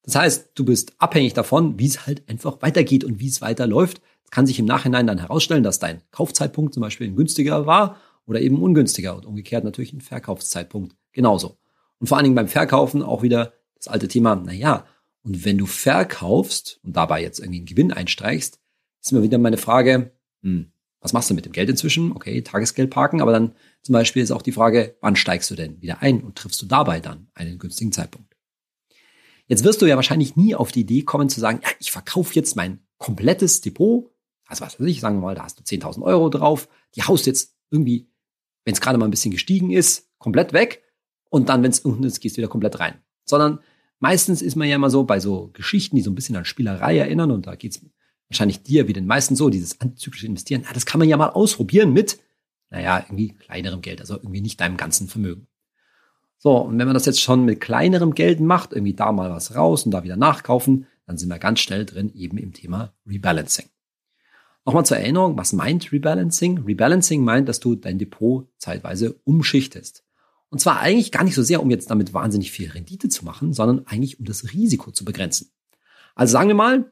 Das 0.03 0.15
heißt, 0.15 0.51
du 0.55 0.63
bist 0.63 0.93
abhängig 0.97 1.33
davon, 1.33 1.77
wie 1.77 1.87
es 1.87 2.07
halt 2.07 2.29
einfach 2.29 2.61
weitergeht 2.61 3.03
und 3.03 3.19
wie 3.19 3.27
es 3.27 3.41
weiterläuft 3.41 4.01
kann 4.31 4.45
sich 4.45 4.59
im 4.59 4.65
Nachhinein 4.65 5.07
dann 5.07 5.17
herausstellen, 5.17 5.63
dass 5.63 5.79
dein 5.79 6.01
Kaufzeitpunkt 6.11 6.73
zum 6.73 6.81
Beispiel 6.81 7.07
ein 7.07 7.15
günstiger 7.15 7.65
war 7.65 7.97
oder 8.25 8.41
eben 8.41 8.61
ungünstiger 8.61 9.15
und 9.15 9.25
umgekehrt 9.25 9.63
natürlich 9.63 9.93
ein 9.93 10.01
Verkaufszeitpunkt 10.01 10.95
genauso. 11.11 11.57
Und 11.99 12.07
vor 12.07 12.17
allen 12.17 12.25
Dingen 12.25 12.35
beim 12.35 12.47
Verkaufen 12.47 13.01
auch 13.01 13.23
wieder 13.23 13.53
das 13.75 13.87
alte 13.87 14.07
Thema, 14.07 14.35
na 14.35 14.53
ja, 14.53 14.85
Und 15.23 15.45
wenn 15.45 15.57
du 15.57 15.65
verkaufst 15.65 16.79
und 16.83 16.95
dabei 16.95 17.21
jetzt 17.21 17.39
irgendwie 17.39 17.59
einen 17.59 17.65
Gewinn 17.65 17.93
einstreichst, 17.93 18.59
ist 19.01 19.11
immer 19.11 19.23
wieder 19.23 19.37
meine 19.37 19.57
Frage, 19.57 20.11
hm, 20.41 20.71
was 21.01 21.13
machst 21.13 21.29
du 21.29 21.33
mit 21.33 21.45
dem 21.45 21.53
Geld 21.53 21.69
inzwischen? 21.69 22.11
Okay, 22.11 22.41
Tagesgeld 22.41 22.89
parken, 22.89 23.21
aber 23.21 23.31
dann 23.31 23.53
zum 23.81 23.93
Beispiel 23.93 24.21
ist 24.21 24.31
auch 24.31 24.41
die 24.41 24.51
Frage, 24.51 24.97
wann 25.01 25.15
steigst 25.15 25.49
du 25.49 25.55
denn 25.55 25.81
wieder 25.81 26.01
ein 26.01 26.21
und 26.21 26.35
triffst 26.37 26.61
du 26.61 26.65
dabei 26.65 26.99
dann 26.99 27.29
einen 27.33 27.57
günstigen 27.57 27.91
Zeitpunkt? 27.91 28.35
Jetzt 29.47 29.63
wirst 29.63 29.81
du 29.81 29.87
ja 29.87 29.95
wahrscheinlich 29.95 30.35
nie 30.35 30.55
auf 30.55 30.71
die 30.71 30.81
Idee 30.81 31.01
kommen 31.01 31.29
zu 31.29 31.39
sagen, 31.39 31.61
ja, 31.63 31.69
ich 31.79 31.91
verkaufe 31.91 32.35
jetzt 32.35 32.55
mein 32.55 32.81
komplettes 32.97 33.61
Depot. 33.61 34.11
Also 34.49 34.65
was 34.65 34.79
weiß 34.79 34.87
ich, 34.87 34.99
sagen 34.99 35.17
wir 35.17 35.21
mal, 35.21 35.35
da 35.35 35.43
hast 35.43 35.59
du 35.59 35.63
10.000 35.63 36.01
Euro 36.01 36.29
drauf, 36.29 36.67
die 36.95 37.03
haust 37.03 37.27
jetzt 37.27 37.55
irgendwie, 37.69 38.09
wenn 38.65 38.73
es 38.73 38.81
gerade 38.81 38.97
mal 38.97 39.05
ein 39.05 39.11
bisschen 39.11 39.31
gestiegen 39.31 39.69
ist, 39.69 40.09
komplett 40.17 40.53
weg 40.53 40.83
und 41.29 41.49
dann, 41.49 41.63
wenn 41.63 41.71
es 41.71 41.79
unten 41.79 42.03
ist, 42.03 42.19
gehst 42.19 42.35
du 42.35 42.39
wieder 42.39 42.49
komplett 42.49 42.79
rein. 42.79 42.95
Sondern 43.25 43.59
meistens 43.99 44.41
ist 44.41 44.55
man 44.55 44.67
ja 44.67 44.75
immer 44.75 44.89
so 44.89 45.03
bei 45.03 45.19
so 45.19 45.51
Geschichten, 45.53 45.95
die 45.95 46.01
so 46.01 46.09
ein 46.09 46.15
bisschen 46.15 46.35
an 46.35 46.45
Spielerei 46.45 46.97
erinnern 46.97 47.31
und 47.31 47.45
da 47.45 47.55
geht's 47.55 47.81
wahrscheinlich 48.27 48.63
dir 48.63 48.87
wie 48.87 48.93
den 48.93 49.05
meisten 49.05 49.35
so, 49.35 49.49
dieses 49.49 49.79
antizyklische 49.81 50.25
Investieren, 50.25 50.63
ja, 50.63 50.73
das 50.73 50.85
kann 50.85 50.99
man 50.99 51.07
ja 51.07 51.17
mal 51.17 51.29
ausprobieren 51.29 51.93
mit, 51.93 52.19
naja, 52.71 53.05
irgendwie 53.05 53.35
kleinerem 53.35 53.81
Geld, 53.81 54.01
also 54.01 54.15
irgendwie 54.15 54.41
nicht 54.41 54.59
deinem 54.59 54.77
ganzen 54.77 55.07
Vermögen. 55.07 55.47
So, 56.37 56.57
und 56.57 56.79
wenn 56.79 56.87
man 56.87 56.93
das 56.93 57.05
jetzt 57.05 57.21
schon 57.21 57.43
mit 57.43 57.59
kleinerem 57.59 58.15
Geld 58.15 58.39
macht, 58.39 58.71
irgendwie 58.71 58.93
da 58.93 59.11
mal 59.11 59.29
was 59.29 59.55
raus 59.55 59.83
und 59.83 59.91
da 59.91 60.03
wieder 60.03 60.15
nachkaufen, 60.15 60.87
dann 61.05 61.17
sind 61.17 61.29
wir 61.29 61.37
ganz 61.37 61.59
schnell 61.59 61.85
drin 61.85 62.13
eben 62.15 62.37
im 62.37 62.53
Thema 62.53 62.93
Rebalancing. 63.05 63.65
Nochmal 64.69 64.85
zur 64.85 64.97
Erinnerung, 64.97 65.35
was 65.35 65.51
meint 65.51 65.91
Rebalancing? 65.91 66.59
Rebalancing 66.59 67.23
meint, 67.23 67.49
dass 67.49 67.59
du 67.59 67.73
dein 67.73 67.97
Depot 67.97 68.47
zeitweise 68.59 69.19
umschichtest. 69.23 70.03
Und 70.49 70.61
zwar 70.61 70.79
eigentlich 70.79 71.11
gar 71.11 71.23
nicht 71.23 71.33
so 71.33 71.41
sehr, 71.41 71.63
um 71.63 71.71
jetzt 71.71 71.89
damit 71.89 72.13
wahnsinnig 72.13 72.51
viel 72.51 72.69
Rendite 72.69 73.09
zu 73.09 73.25
machen, 73.25 73.51
sondern 73.51 73.87
eigentlich 73.87 74.19
um 74.19 74.25
das 74.25 74.53
Risiko 74.53 74.91
zu 74.91 75.05
begrenzen. 75.05 75.49
Also 76.13 76.33
sagen 76.33 76.49
wir 76.49 76.53
mal, 76.53 76.91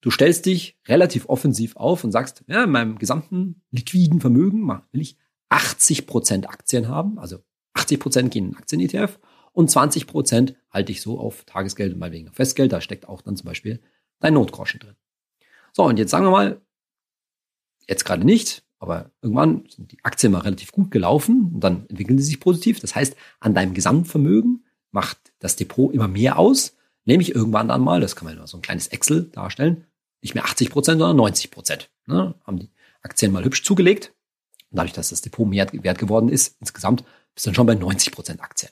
du 0.00 0.10
stellst 0.10 0.46
dich 0.46 0.78
relativ 0.88 1.28
offensiv 1.28 1.76
auf 1.76 2.04
und 2.04 2.10
sagst, 2.10 2.42
ja, 2.46 2.64
in 2.64 2.70
meinem 2.70 2.96
gesamten 2.96 3.60
liquiden 3.70 4.22
Vermögen 4.22 4.66
will 4.90 5.02
ich 5.02 5.18
80 5.50 6.06
Prozent 6.06 6.48
Aktien 6.48 6.88
haben, 6.88 7.18
also 7.18 7.40
80 7.74 8.00
Prozent 8.00 8.30
gehen 8.30 8.46
in 8.46 8.56
Aktien-ETF 8.56 9.18
und 9.52 9.70
20 9.70 10.06
Prozent 10.06 10.54
halte 10.70 10.90
ich 10.90 11.02
so 11.02 11.20
auf 11.20 11.44
Tagesgeld 11.44 11.92
und 11.92 11.98
mal 11.98 12.12
wegen 12.12 12.32
Festgeld, 12.32 12.72
da 12.72 12.80
steckt 12.80 13.06
auch 13.10 13.20
dann 13.20 13.36
zum 13.36 13.44
Beispiel 13.44 13.78
dein 14.20 14.32
Notgroschen 14.32 14.80
drin. 14.80 14.96
So, 15.74 15.84
und 15.84 15.98
jetzt 15.98 16.12
sagen 16.12 16.24
wir 16.24 16.30
mal, 16.30 16.62
jetzt 17.88 18.04
gerade 18.04 18.24
nicht, 18.24 18.62
aber 18.78 19.10
irgendwann 19.22 19.64
sind 19.68 19.92
die 19.92 19.98
Aktien 20.02 20.32
mal 20.32 20.40
relativ 20.40 20.72
gut 20.72 20.90
gelaufen 20.90 21.52
und 21.54 21.60
dann 21.60 21.86
entwickeln 21.88 22.18
sie 22.18 22.24
sich 22.24 22.40
positiv. 22.40 22.80
Das 22.80 22.94
heißt, 22.94 23.14
an 23.40 23.54
deinem 23.54 23.74
Gesamtvermögen 23.74 24.64
macht 24.90 25.18
das 25.38 25.56
Depot 25.56 25.92
immer 25.92 26.08
mehr 26.08 26.38
aus, 26.38 26.76
nämlich 27.04 27.34
irgendwann 27.34 27.68
dann 27.68 27.82
mal, 27.82 28.00
das 28.00 28.16
kann 28.16 28.24
man 28.26 28.36
immer 28.36 28.46
so 28.46 28.58
ein 28.58 28.62
kleines 28.62 28.88
Excel 28.88 29.24
darstellen, 29.24 29.84
nicht 30.22 30.34
mehr 30.34 30.44
80 30.44 30.70
Prozent, 30.70 30.98
sondern 30.98 31.16
90 31.16 31.50
Prozent. 31.50 31.90
Ne? 32.06 32.34
Haben 32.44 32.58
die 32.58 32.70
Aktien 33.02 33.32
mal 33.32 33.44
hübsch 33.44 33.62
zugelegt. 33.64 34.12
Und 34.70 34.78
dadurch, 34.78 34.92
dass 34.92 35.10
das 35.10 35.22
Depot 35.22 35.48
mehr 35.48 35.66
wert 35.72 35.98
geworden 35.98 36.28
ist, 36.28 36.56
insgesamt 36.60 37.04
bist 37.34 37.46
du 37.46 37.50
dann 37.50 37.54
schon 37.54 37.66
bei 37.66 37.74
90 37.74 38.12
Prozent 38.12 38.40
Aktien. 38.40 38.70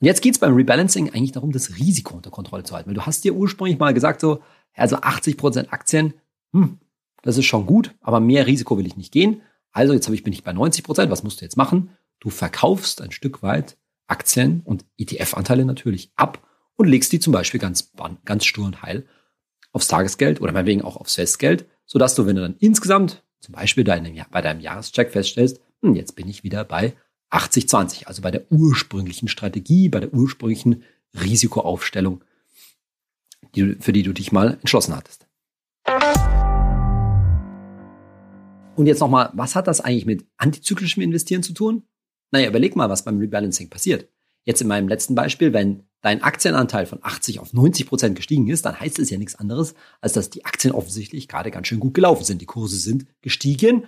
Und 0.00 0.06
jetzt 0.06 0.22
geht's 0.22 0.38
beim 0.38 0.54
Rebalancing 0.54 1.10
eigentlich 1.10 1.32
darum, 1.32 1.52
das 1.52 1.76
Risiko 1.76 2.14
unter 2.14 2.30
Kontrolle 2.30 2.64
zu 2.64 2.74
halten. 2.74 2.88
Weil 2.88 2.94
du 2.94 3.06
hast 3.06 3.24
dir 3.24 3.34
ursprünglich 3.34 3.78
mal 3.78 3.94
gesagt, 3.94 4.20
so, 4.20 4.42
also 4.74 4.96
80 4.96 5.36
Prozent 5.36 5.72
Aktien, 5.72 6.14
hm, 6.52 6.78
das 7.24 7.38
ist 7.38 7.46
schon 7.46 7.64
gut, 7.64 7.94
aber 8.02 8.20
mehr 8.20 8.46
Risiko 8.46 8.76
will 8.76 8.86
ich 8.86 8.98
nicht 8.98 9.10
gehen. 9.10 9.40
Also 9.72 9.94
jetzt 9.94 10.06
habe 10.06 10.14
ich, 10.14 10.22
bin 10.22 10.34
ich 10.34 10.44
bei 10.44 10.52
90 10.52 10.84
Prozent. 10.84 11.10
Was 11.10 11.22
musst 11.22 11.40
du 11.40 11.44
jetzt 11.46 11.56
machen? 11.56 11.88
Du 12.20 12.28
verkaufst 12.28 13.00
ein 13.00 13.12
Stück 13.12 13.42
weit 13.42 13.78
Aktien 14.06 14.60
und 14.64 14.84
ETF-Anteile 14.98 15.64
natürlich 15.64 16.12
ab 16.16 16.46
und 16.76 16.86
legst 16.86 17.12
die 17.12 17.20
zum 17.20 17.32
Beispiel 17.32 17.58
ganz, 17.58 17.92
ganz 18.26 18.44
stur 18.44 18.66
und 18.66 18.82
heil 18.82 19.06
aufs 19.72 19.88
Tagesgeld 19.88 20.42
oder 20.42 20.52
meinetwegen 20.52 20.82
auch 20.82 20.96
aufs 20.96 21.14
Festgeld, 21.14 21.66
sodass 21.86 22.14
du, 22.14 22.26
wenn 22.26 22.36
du 22.36 22.42
dann 22.42 22.56
insgesamt 22.58 23.24
zum 23.40 23.54
Beispiel 23.54 23.84
deinem, 23.84 24.14
bei 24.30 24.42
deinem 24.42 24.60
Jahrescheck 24.60 25.10
feststellst, 25.10 25.60
hm, 25.80 25.96
jetzt 25.96 26.16
bin 26.16 26.28
ich 26.28 26.44
wieder 26.44 26.64
bei 26.64 26.92
80-20, 27.30 28.04
also 28.04 28.20
bei 28.20 28.30
der 28.30 28.52
ursprünglichen 28.52 29.28
Strategie, 29.28 29.88
bei 29.88 30.00
der 30.00 30.12
ursprünglichen 30.12 30.82
Risikoaufstellung, 31.18 32.22
die, 33.54 33.76
für 33.80 33.94
die 33.94 34.02
du 34.02 34.12
dich 34.12 34.30
mal 34.30 34.58
entschlossen 34.60 34.94
hattest. 34.94 35.23
Und 38.76 38.86
jetzt 38.86 39.00
nochmal, 39.00 39.30
was 39.34 39.54
hat 39.54 39.66
das 39.66 39.80
eigentlich 39.80 40.06
mit 40.06 40.26
antizyklischem 40.36 41.02
Investieren 41.02 41.42
zu 41.42 41.52
tun? 41.52 41.84
Naja, 42.30 42.48
überleg 42.48 42.76
mal, 42.76 42.88
was 42.88 43.04
beim 43.04 43.18
Rebalancing 43.18 43.70
passiert. 43.70 44.08
Jetzt 44.44 44.60
in 44.60 44.68
meinem 44.68 44.88
letzten 44.88 45.14
Beispiel, 45.14 45.52
wenn 45.52 45.84
dein 46.00 46.22
Aktienanteil 46.22 46.84
von 46.84 46.98
80 47.00 47.40
auf 47.40 47.52
90 47.52 47.86
Prozent 47.86 48.16
gestiegen 48.16 48.48
ist, 48.48 48.66
dann 48.66 48.78
heißt 48.78 48.98
es 48.98 49.08
ja 49.08 49.16
nichts 49.16 49.36
anderes, 49.36 49.74
als 50.00 50.12
dass 50.12 50.28
die 50.28 50.44
Aktien 50.44 50.74
offensichtlich 50.74 51.28
gerade 51.28 51.50
ganz 51.50 51.68
schön 51.68 51.80
gut 51.80 51.94
gelaufen 51.94 52.24
sind. 52.24 52.42
Die 52.42 52.46
Kurse 52.46 52.76
sind 52.76 53.06
gestiegen. 53.22 53.86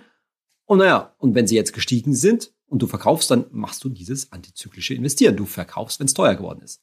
Und 0.65 0.79
naja, 0.79 1.13
und 1.19 1.35
wenn 1.35 1.45
sie 1.45 1.55
jetzt 1.55 1.73
gestiegen 1.73 2.15
sind 2.15 2.51
und 2.65 2.81
du 2.81 2.87
verkaufst, 2.87 3.29
dann 3.29 3.45
machst 3.51 3.83
du 3.83 3.89
dieses 3.89 4.31
antizyklische 4.31 4.95
Investieren. 4.95 5.35
Du 5.35 5.45
verkaufst, 5.45 5.99
wenn 5.99 6.07
es 6.07 6.13
teuer 6.13 6.35
geworden 6.35 6.61
ist. 6.61 6.81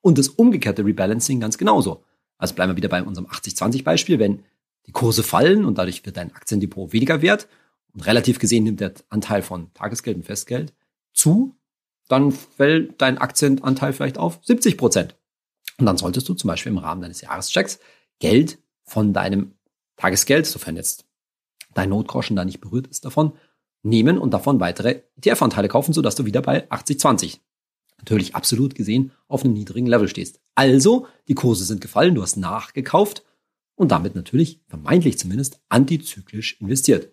Und 0.00 0.18
das 0.18 0.28
umgekehrte 0.28 0.84
Rebalancing 0.84 1.40
ganz 1.40 1.58
genauso. 1.58 2.04
Also 2.38 2.54
bleiben 2.54 2.72
wir 2.72 2.76
wieder 2.76 2.88
bei 2.88 3.02
unserem 3.02 3.26
80-20 3.26 3.82
Beispiel. 3.82 4.18
Wenn 4.20 4.44
die 4.86 4.92
Kurse 4.92 5.22
fallen 5.22 5.64
und 5.64 5.78
dadurch 5.78 6.04
wird 6.06 6.16
dein 6.16 6.34
Aktiendepot 6.34 6.92
weniger 6.92 7.22
wert 7.22 7.48
und 7.92 8.06
relativ 8.06 8.38
gesehen 8.38 8.64
nimmt 8.64 8.80
der 8.80 8.94
Anteil 9.08 9.42
von 9.42 9.72
Tagesgeld 9.74 10.16
und 10.16 10.24
Festgeld 10.24 10.74
zu, 11.12 11.56
dann 12.08 12.30
fällt 12.30 13.00
dein 13.00 13.18
Aktienanteil 13.18 13.92
vielleicht 13.92 14.18
auf 14.18 14.38
70 14.42 14.76
Prozent. 14.76 15.16
Und 15.78 15.86
dann 15.86 15.98
solltest 15.98 16.28
du 16.28 16.34
zum 16.34 16.48
Beispiel 16.48 16.72
im 16.72 16.78
Rahmen 16.78 17.02
deines 17.02 17.20
Jahreschecks 17.20 17.80
Geld 18.18 18.58
von 18.84 19.12
deinem 19.12 19.52
Tagesgeld, 19.96 20.46
sofern 20.46 20.76
jetzt 20.76 21.04
dein 21.74 21.90
Notgroschen 21.90 22.36
da 22.36 22.44
nicht 22.44 22.60
berührt 22.60 22.86
ist 22.86 23.04
davon, 23.04 23.32
nehmen 23.82 24.18
und 24.18 24.32
davon 24.32 24.60
weitere 24.60 25.02
ETF-Anteile 25.16 25.68
kaufen, 25.68 25.92
sodass 25.92 26.14
du 26.14 26.24
wieder 26.24 26.42
bei 26.42 26.68
80-20 26.70 27.38
natürlich 27.98 28.34
absolut 28.34 28.74
gesehen 28.74 29.12
auf 29.28 29.44
einem 29.44 29.54
niedrigen 29.54 29.86
Level 29.86 30.08
stehst. 30.08 30.40
Also, 30.54 31.06
die 31.28 31.34
Kurse 31.34 31.64
sind 31.64 31.80
gefallen, 31.80 32.14
du 32.14 32.22
hast 32.22 32.36
nachgekauft 32.36 33.24
und 33.76 33.92
damit 33.92 34.14
natürlich, 34.14 34.60
vermeintlich 34.66 35.18
zumindest, 35.18 35.60
antizyklisch 35.68 36.60
investiert. 36.60 37.12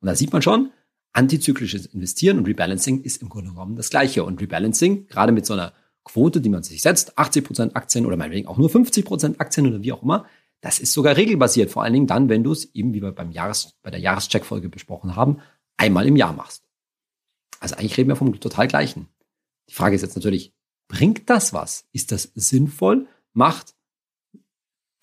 Und 0.00 0.06
da 0.06 0.16
sieht 0.16 0.32
man 0.32 0.42
schon, 0.42 0.70
antizyklisches 1.12 1.86
Investieren 1.86 2.38
und 2.38 2.46
Rebalancing 2.46 3.02
ist 3.02 3.22
im 3.22 3.28
Grunde 3.28 3.50
genommen 3.50 3.76
das 3.76 3.90
Gleiche. 3.90 4.24
Und 4.24 4.40
Rebalancing, 4.40 5.06
gerade 5.06 5.32
mit 5.32 5.44
so 5.44 5.54
einer 5.54 5.72
Quote, 6.04 6.40
die 6.40 6.48
man 6.48 6.62
sich 6.62 6.82
setzt, 6.82 7.18
80% 7.18 7.74
Aktien 7.74 8.06
oder 8.06 8.16
meinetwegen 8.16 8.48
auch 8.48 8.58
nur 8.58 8.68
50% 8.68 9.38
Aktien 9.38 9.66
oder 9.66 9.82
wie 9.82 9.92
auch 9.92 10.02
immer, 10.02 10.26
das 10.60 10.78
ist 10.78 10.92
sogar 10.92 11.16
regelbasiert. 11.16 11.70
Vor 11.70 11.82
allen 11.82 11.92
Dingen 11.92 12.06
dann, 12.06 12.28
wenn 12.28 12.42
du 12.42 12.52
es 12.52 12.74
eben, 12.74 12.94
wie 12.94 13.02
wir 13.02 13.12
beim 13.12 13.30
Jahres, 13.30 13.74
bei 13.82 13.90
der 13.90 14.00
Jahrescheckfolge 14.00 14.68
besprochen 14.68 15.16
haben, 15.16 15.38
einmal 15.76 16.06
im 16.06 16.16
Jahr 16.16 16.32
machst. 16.32 16.64
Also 17.60 17.76
eigentlich 17.76 17.96
reden 17.96 18.08
wir 18.08 18.16
vom 18.16 18.38
total 18.40 18.68
Gleichen. 18.68 19.08
Die 19.68 19.74
Frage 19.74 19.96
ist 19.96 20.02
jetzt 20.02 20.16
natürlich, 20.16 20.54
bringt 20.88 21.30
das 21.30 21.52
was? 21.52 21.86
Ist 21.92 22.12
das 22.12 22.30
sinnvoll? 22.34 23.06
Macht 23.32 23.74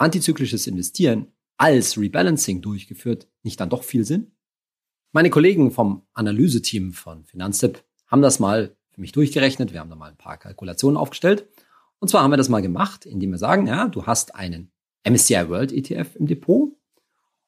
antizyklisches 0.01 0.67
Investieren 0.67 1.27
als 1.57 1.97
Rebalancing 1.97 2.61
durchgeführt 2.61 3.27
nicht 3.43 3.59
dann 3.59 3.69
doch 3.69 3.83
viel 3.83 4.03
Sinn? 4.03 4.31
Meine 5.11 5.29
Kollegen 5.29 5.71
vom 5.71 6.03
Analyseteam 6.13 6.93
von 6.93 7.25
Finanztip 7.25 7.83
haben 8.07 8.21
das 8.21 8.39
mal 8.39 8.75
für 8.89 9.01
mich 9.01 9.11
durchgerechnet. 9.11 9.73
Wir 9.73 9.79
haben 9.79 9.89
da 9.89 9.95
mal 9.95 10.09
ein 10.09 10.17
paar 10.17 10.37
Kalkulationen 10.37 10.97
aufgestellt. 10.97 11.47
Und 11.99 12.07
zwar 12.09 12.23
haben 12.23 12.31
wir 12.31 12.37
das 12.37 12.49
mal 12.49 12.61
gemacht, 12.61 13.05
indem 13.05 13.31
wir 13.31 13.37
sagen, 13.37 13.67
ja, 13.67 13.87
du 13.87 14.05
hast 14.05 14.35
einen 14.35 14.71
MSCI 15.07 15.49
World 15.49 15.71
ETF 15.71 16.15
im 16.15 16.27
Depot. 16.27 16.71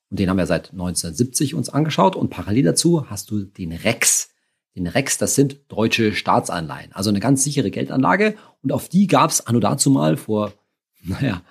Und 0.09 0.19
den 0.19 0.29
haben 0.29 0.37
wir 0.37 0.45
seit 0.45 0.71
1970 0.71 1.55
uns 1.55 1.69
angeschaut. 1.69 2.15
Und 2.15 2.29
parallel 2.29 2.63
dazu 2.63 3.09
hast 3.09 3.31
du 3.31 3.45
den 3.45 3.71
REX. 3.71 4.29
Den 4.75 4.87
REX, 4.87 5.17
das 5.17 5.35
sind 5.35 5.59
deutsche 5.69 6.13
Staatsanleihen. 6.13 6.91
Also 6.93 7.09
eine 7.09 7.19
ganz 7.19 7.43
sichere 7.43 7.71
Geldanlage. 7.71 8.35
Und 8.61 8.71
auf 8.71 8.89
die 8.89 9.07
gab 9.07 9.31
es 9.31 9.45
anno 9.47 9.59
dazu 9.59 9.89
mal 9.89 10.17
vor, 10.17 10.53
naja, 11.03 11.41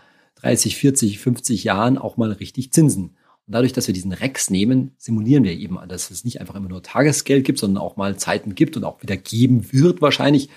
30, 0.42 0.76
40, 0.76 1.18
50 1.18 1.64
Jahren 1.64 1.99
auch 1.99 2.16
mal 2.16 2.32
richtig 2.32 2.72
Zinsen. 2.72 3.16
Und 3.46 3.54
dadurch, 3.54 3.72
dass 3.72 3.87
wir 3.87 3.94
diesen 3.94 4.12
Rex 4.12 4.50
nehmen, 4.50 4.92
simulieren 4.99 5.44
wir 5.44 5.52
eben, 5.52 5.78
dass 5.88 6.11
es 6.11 6.25
nicht 6.25 6.40
einfach 6.40 6.54
immer 6.54 6.68
nur 6.68 6.82
Tagesgeld 6.82 7.44
gibt, 7.44 7.58
sondern 7.58 7.82
auch 7.82 7.96
mal 7.96 8.16
Zeiten 8.16 8.54
gibt 8.54 8.76
und 8.76 8.84
auch 8.84 9.02
wieder 9.02 9.16
geben 9.16 9.72
wird 9.72 10.00
wahrscheinlich, 10.00 10.49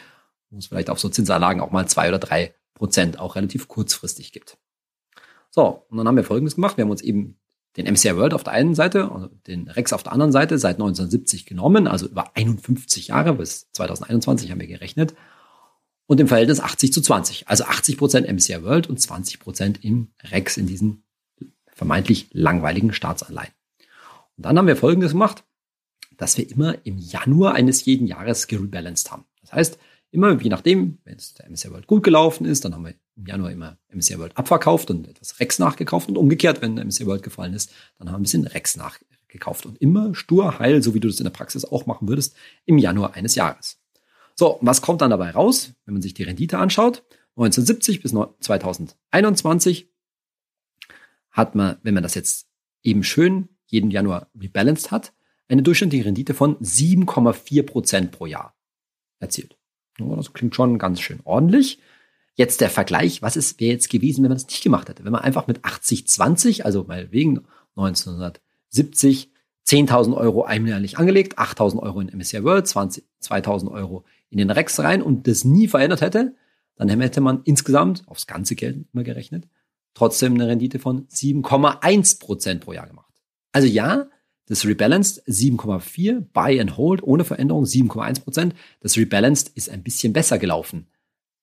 wo 0.50 0.58
es 0.58 0.68
vielleicht 0.68 0.90
auf 0.90 1.00
so 1.00 1.10
Zinsanlagen 1.10 1.62
auch 1.62 1.72
mal 1.72 1.88
zwei 1.88 2.10
oder 2.10 2.20
drei 2.20 2.54
Prozent 2.74 3.20
auch 3.20 3.36
relativ 3.36 3.68
kurzfristig 3.68 4.32
gibt. 4.32 4.58
So, 5.50 5.86
und 5.90 5.98
dann 5.98 6.08
haben 6.08 6.18
wir 6.18 6.24
Folgendes 6.24 6.56
gemacht. 6.56 6.78
Wir 6.78 6.84
haben 6.84 6.92
uns 6.92 7.02
eben 7.02 7.38
den 7.78 7.92
MCI 7.92 8.16
World 8.16 8.34
auf 8.34 8.44
der 8.44 8.54
einen 8.54 8.76
Seite 8.76 9.10
und 9.10 9.48
den 9.48 9.68
Rex 9.68 9.94
auf 9.94 10.04
der 10.04 10.14
anderen 10.14 10.32
Seite 10.32 10.58
seit 10.58 10.76
1970 10.76 11.46
genommen, 11.46 11.88
also 11.88 12.08
über 12.08 12.36
51 12.36 13.08
Jahre, 13.08 13.34
bis 13.34 13.72
2021 13.72 14.52
haben 14.52 14.60
wir 14.60 14.68
gerechnet 14.68 15.16
und 16.08 16.20
im 16.20 16.28
Verhältnis 16.28 16.60
80 16.60 16.94
zu 16.94 17.02
20. 17.02 17.48
Also 17.48 17.66
80 17.66 17.98
Prozent 17.98 18.32
MCI 18.32 18.64
World 18.64 18.88
und 18.88 19.00
20 19.00 19.40
Prozent 19.40 19.84
im 19.84 20.10
REX 20.24 20.58
in 20.58 20.68
diesen 20.68 21.04
vermeintlich 21.68 22.28
langweiligen 22.32 22.94
Staatsanleihen. 22.94 23.52
Und 24.38 24.46
dann 24.46 24.58
haben 24.58 24.68
wir 24.68 24.76
Folgendes 24.76 25.12
gemacht, 25.12 25.44
dass 26.18 26.38
wir 26.38 26.50
immer 26.50 26.76
im 26.86 26.98
Januar 26.98 27.56
eines 27.56 27.86
jeden 27.86 28.08
Jahres 28.08 28.48
gerebalanced 28.48 29.12
haben. 29.12 29.26
Das 29.42 29.54
heißt, 29.54 29.80
immer, 30.12 30.40
je 30.42 30.50
nachdem, 30.50 31.00
wenn 31.04 31.18
es 31.18 31.34
der 31.34 31.50
MSCI 31.50 31.72
World 31.72 31.88
gut 31.88 32.04
gelaufen 32.04 32.46
ist, 32.46 32.66
dann 32.66 32.74
haben 32.74 32.86
wir 32.86 32.94
im 33.18 33.26
Januar 33.26 33.52
immer 33.52 33.78
MSCI 33.94 34.18
World 34.18 34.38
abverkauft 34.38 34.90
und 34.90 35.08
etwas 35.08 35.40
Rex 35.40 35.60
nachgekauft 35.60 36.10
und 36.10 36.18
umgekehrt, 36.18 36.62
wenn 36.62 36.76
MSCI 36.76 37.06
World 37.06 37.24
gefallen 37.24 37.54
ist, 37.54 37.72
dann 37.98 38.08
haben 38.08 38.16
wir 38.16 38.20
ein 38.20 38.24
bisschen 38.24 38.48
Rex 38.48 38.78
nachgekauft 38.78 39.66
und 39.66 39.82
immer 39.82 40.16
stur 40.16 40.60
heil, 40.60 40.82
so 40.82 40.94
wie 40.94 41.00
du 41.00 41.08
das 41.08 41.20
in 41.20 41.26
der 41.26 41.32
Praxis 41.32 41.66
auch 41.66 41.86
machen 41.86 42.08
würdest, 42.08 42.36
im 42.66 42.78
Januar 42.78 43.14
eines 43.14 43.36
Jahres. 43.36 43.78
So, 44.36 44.60
was 44.62 44.82
kommt 44.82 45.02
dann 45.02 45.12
dabei 45.12 45.32
raus, 45.32 45.74
wenn 45.86 45.94
man 45.94 46.02
sich 46.02 46.14
die 46.14 46.24
Rendite 46.24 46.58
anschaut? 46.58 47.04
1970 47.38 48.02
bis 48.02 48.12
2021 48.12 49.90
hat 51.32 51.56
man, 51.56 51.78
wenn 51.84 51.94
man 51.94 52.04
das 52.04 52.16
jetzt 52.16 52.48
eben 52.84 53.04
schön 53.04 53.50
jeden 53.66 53.92
Januar 53.92 54.30
rebalanced 54.40 54.92
hat, 54.92 55.14
eine 55.48 55.64
durchschnittliche 55.64 56.06
Rendite 56.06 56.34
von 56.34 56.58
7,4 56.58 57.64
Prozent 57.64 58.12
pro 58.12 58.26
Jahr 58.26 58.56
erzielt. 59.20 59.58
Das 59.98 60.34
klingt 60.34 60.56
schon 60.56 60.80
ganz 60.80 61.02
schön 61.02 61.20
ordentlich. 61.24 61.80
Jetzt 62.36 62.60
der 62.62 62.70
Vergleich, 62.70 63.22
was 63.22 63.36
wäre 63.60 63.72
jetzt 63.72 63.90
gewesen, 63.90 64.24
wenn 64.24 64.30
man 64.30 64.38
das 64.38 64.48
nicht 64.48 64.64
gemacht 64.64 64.90
hätte? 64.90 65.06
Wenn 65.06 65.12
man 65.14 65.22
einfach 65.22 65.48
mit 65.48 65.60
80-20, 65.60 66.64
also 66.64 66.84
mal 66.84 67.12
wegen 67.12 67.46
1970, 67.76 69.32
10.000 69.66 70.16
Euro 70.16 70.44
einmalig 70.44 70.98
angelegt, 70.98 71.40
8.000 71.40 71.80
Euro 71.82 72.02
in 72.02 72.16
MSCI 72.16 72.44
World, 72.44 72.68
2.000 72.68 73.72
Euro 73.72 74.04
in 74.30 74.38
den 74.38 74.50
Rex 74.50 74.80
rein 74.80 75.02
und 75.02 75.28
das 75.28 75.44
nie 75.44 75.68
verändert 75.68 76.02
hätte, 76.02 76.36
dann 76.76 76.90
hätte 76.90 77.22
man 77.22 77.42
insgesamt, 77.44 78.08
aufs 78.08 78.28
ganze 78.28 78.56
Geld 78.56 78.86
immer 78.94 79.04
gerechnet, 79.04 79.48
trotzdem 79.94 80.34
eine 80.34 80.48
Rendite 80.48 80.80
von 80.80 81.08
7,1 81.08 82.20
Prozent 82.20 82.62
pro 82.62 82.74
Jahr 82.74 82.88
gemacht. 82.88 83.14
Also 83.52 83.68
ja, 83.68 84.10
das 84.48 84.66
Rebalanced 84.66 85.24
7,4, 85.28 86.26
Buy 86.34 86.60
and 86.60 86.78
Hold 86.78 87.02
ohne 87.04 87.24
Veränderung 87.24 87.64
7,1 87.64 88.22
Prozent. 88.22 88.56
Das 88.82 88.98
Rebalanced 88.98 89.50
ist 89.56 89.70
ein 89.70 89.82
bisschen 89.82 90.14
besser 90.14 90.38
gelaufen. 90.38 90.88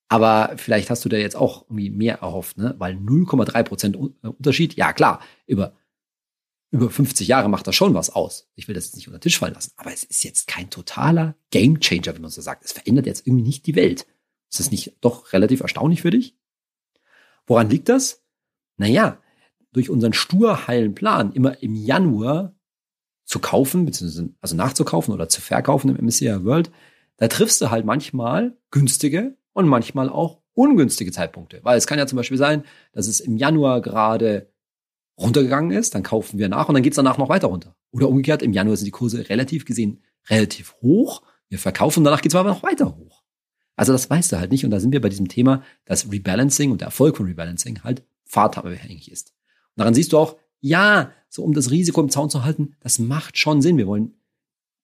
Aber 0.08 0.52
vielleicht 0.56 0.90
hast 0.90 1.04
du 1.04 1.08
da 1.08 1.16
jetzt 1.16 1.36
auch 1.36 1.62
irgendwie 1.62 1.90
mehr 1.90 2.16
erhofft, 2.16 2.58
ne? 2.58 2.74
Weil 2.78 2.94
0,3 2.96 3.62
Prozent 3.62 3.96
äh, 3.96 4.28
Unterschied, 4.28 4.74
ja 4.74 4.92
klar, 4.92 5.20
über, 5.46 5.72
über 6.72 6.88
50 6.88 7.28
Jahre 7.28 7.50
macht 7.50 7.66
das 7.66 7.76
schon 7.76 7.94
was 7.94 8.10
aus. 8.10 8.48
Ich 8.54 8.66
will 8.66 8.74
das 8.74 8.86
jetzt 8.86 8.96
nicht 8.96 9.06
unter 9.06 9.18
den 9.18 9.22
Tisch 9.22 9.38
fallen 9.38 9.54
lassen. 9.54 9.72
Aber 9.76 9.92
es 9.92 10.04
ist 10.04 10.24
jetzt 10.24 10.48
kein 10.48 10.70
totaler 10.70 11.36
Game 11.50 11.78
Changer, 11.80 12.16
wie 12.16 12.20
man 12.20 12.30
so 12.30 12.40
sagt. 12.40 12.64
Es 12.64 12.72
verändert 12.72 13.06
jetzt 13.06 13.26
irgendwie 13.26 13.44
nicht 13.44 13.66
die 13.66 13.76
Welt. 13.76 14.06
Ist 14.50 14.58
das 14.58 14.70
nicht 14.70 14.96
doch 15.02 15.34
relativ 15.34 15.60
erstaunlich 15.60 16.00
für 16.00 16.10
dich? 16.10 16.34
Woran 17.46 17.68
liegt 17.68 17.90
das? 17.90 18.24
Naja, 18.78 19.20
durch 19.72 19.90
unseren 19.90 20.14
stur 20.14 20.66
heilen 20.66 20.94
Plan 20.94 21.32
immer 21.32 21.62
im 21.62 21.74
Januar 21.74 22.54
zu 23.24 23.38
kaufen, 23.38 23.84
beziehungsweise 23.84 24.30
also 24.40 24.56
nachzukaufen 24.56 25.12
oder 25.12 25.28
zu 25.28 25.42
verkaufen 25.42 25.94
im 25.94 26.04
MSCI 26.04 26.44
World, 26.44 26.70
da 27.18 27.28
triffst 27.28 27.60
du 27.60 27.70
halt 27.70 27.84
manchmal 27.84 28.56
günstige 28.70 29.36
und 29.52 29.68
manchmal 29.68 30.08
auch 30.08 30.40
ungünstige 30.54 31.12
Zeitpunkte. 31.12 31.60
Weil 31.62 31.76
es 31.76 31.86
kann 31.86 31.98
ja 31.98 32.06
zum 32.06 32.16
Beispiel 32.16 32.38
sein, 32.38 32.64
dass 32.92 33.08
es 33.08 33.20
im 33.20 33.36
Januar 33.36 33.82
gerade 33.82 34.51
runtergegangen 35.18 35.76
ist, 35.76 35.94
dann 35.94 36.02
kaufen 36.02 36.38
wir 36.38 36.48
nach 36.48 36.68
und 36.68 36.74
dann 36.74 36.82
geht 36.82 36.92
es 36.92 36.96
danach 36.96 37.18
noch 37.18 37.28
weiter 37.28 37.48
runter. 37.48 37.76
Oder 37.90 38.08
umgekehrt, 38.08 38.42
im 38.42 38.52
Januar 38.52 38.76
sind 38.76 38.86
die 38.86 38.92
Kurse 38.92 39.28
relativ 39.28 39.64
gesehen 39.64 40.02
relativ 40.30 40.74
hoch, 40.82 41.22
wir 41.48 41.58
verkaufen, 41.58 42.04
danach 42.04 42.22
geht 42.22 42.32
es 42.32 42.36
aber 42.36 42.48
noch 42.48 42.62
weiter 42.62 42.96
hoch. 42.96 43.22
Also 43.76 43.92
das 43.92 44.08
weißt 44.08 44.32
du 44.32 44.38
halt 44.38 44.50
nicht 44.50 44.64
und 44.64 44.70
da 44.70 44.80
sind 44.80 44.92
wir 44.92 45.00
bei 45.00 45.08
diesem 45.08 45.28
Thema, 45.28 45.62
dass 45.84 46.10
Rebalancing 46.10 46.70
und 46.70 46.80
der 46.80 46.86
Erfolg 46.86 47.16
von 47.16 47.26
Rebalancing 47.26 47.82
halt 47.82 48.04
fahrtabhängig 48.24 49.10
ist. 49.10 49.34
Und 49.74 49.80
daran 49.80 49.94
siehst 49.94 50.12
du 50.12 50.18
auch, 50.18 50.36
ja, 50.60 51.12
so 51.28 51.42
um 51.42 51.54
das 51.54 51.70
Risiko 51.70 52.00
im 52.00 52.10
Zaun 52.10 52.30
zu 52.30 52.44
halten, 52.44 52.76
das 52.80 52.98
macht 52.98 53.36
schon 53.38 53.62
Sinn. 53.62 53.78
Wir 53.78 53.86
wollen 53.86 54.14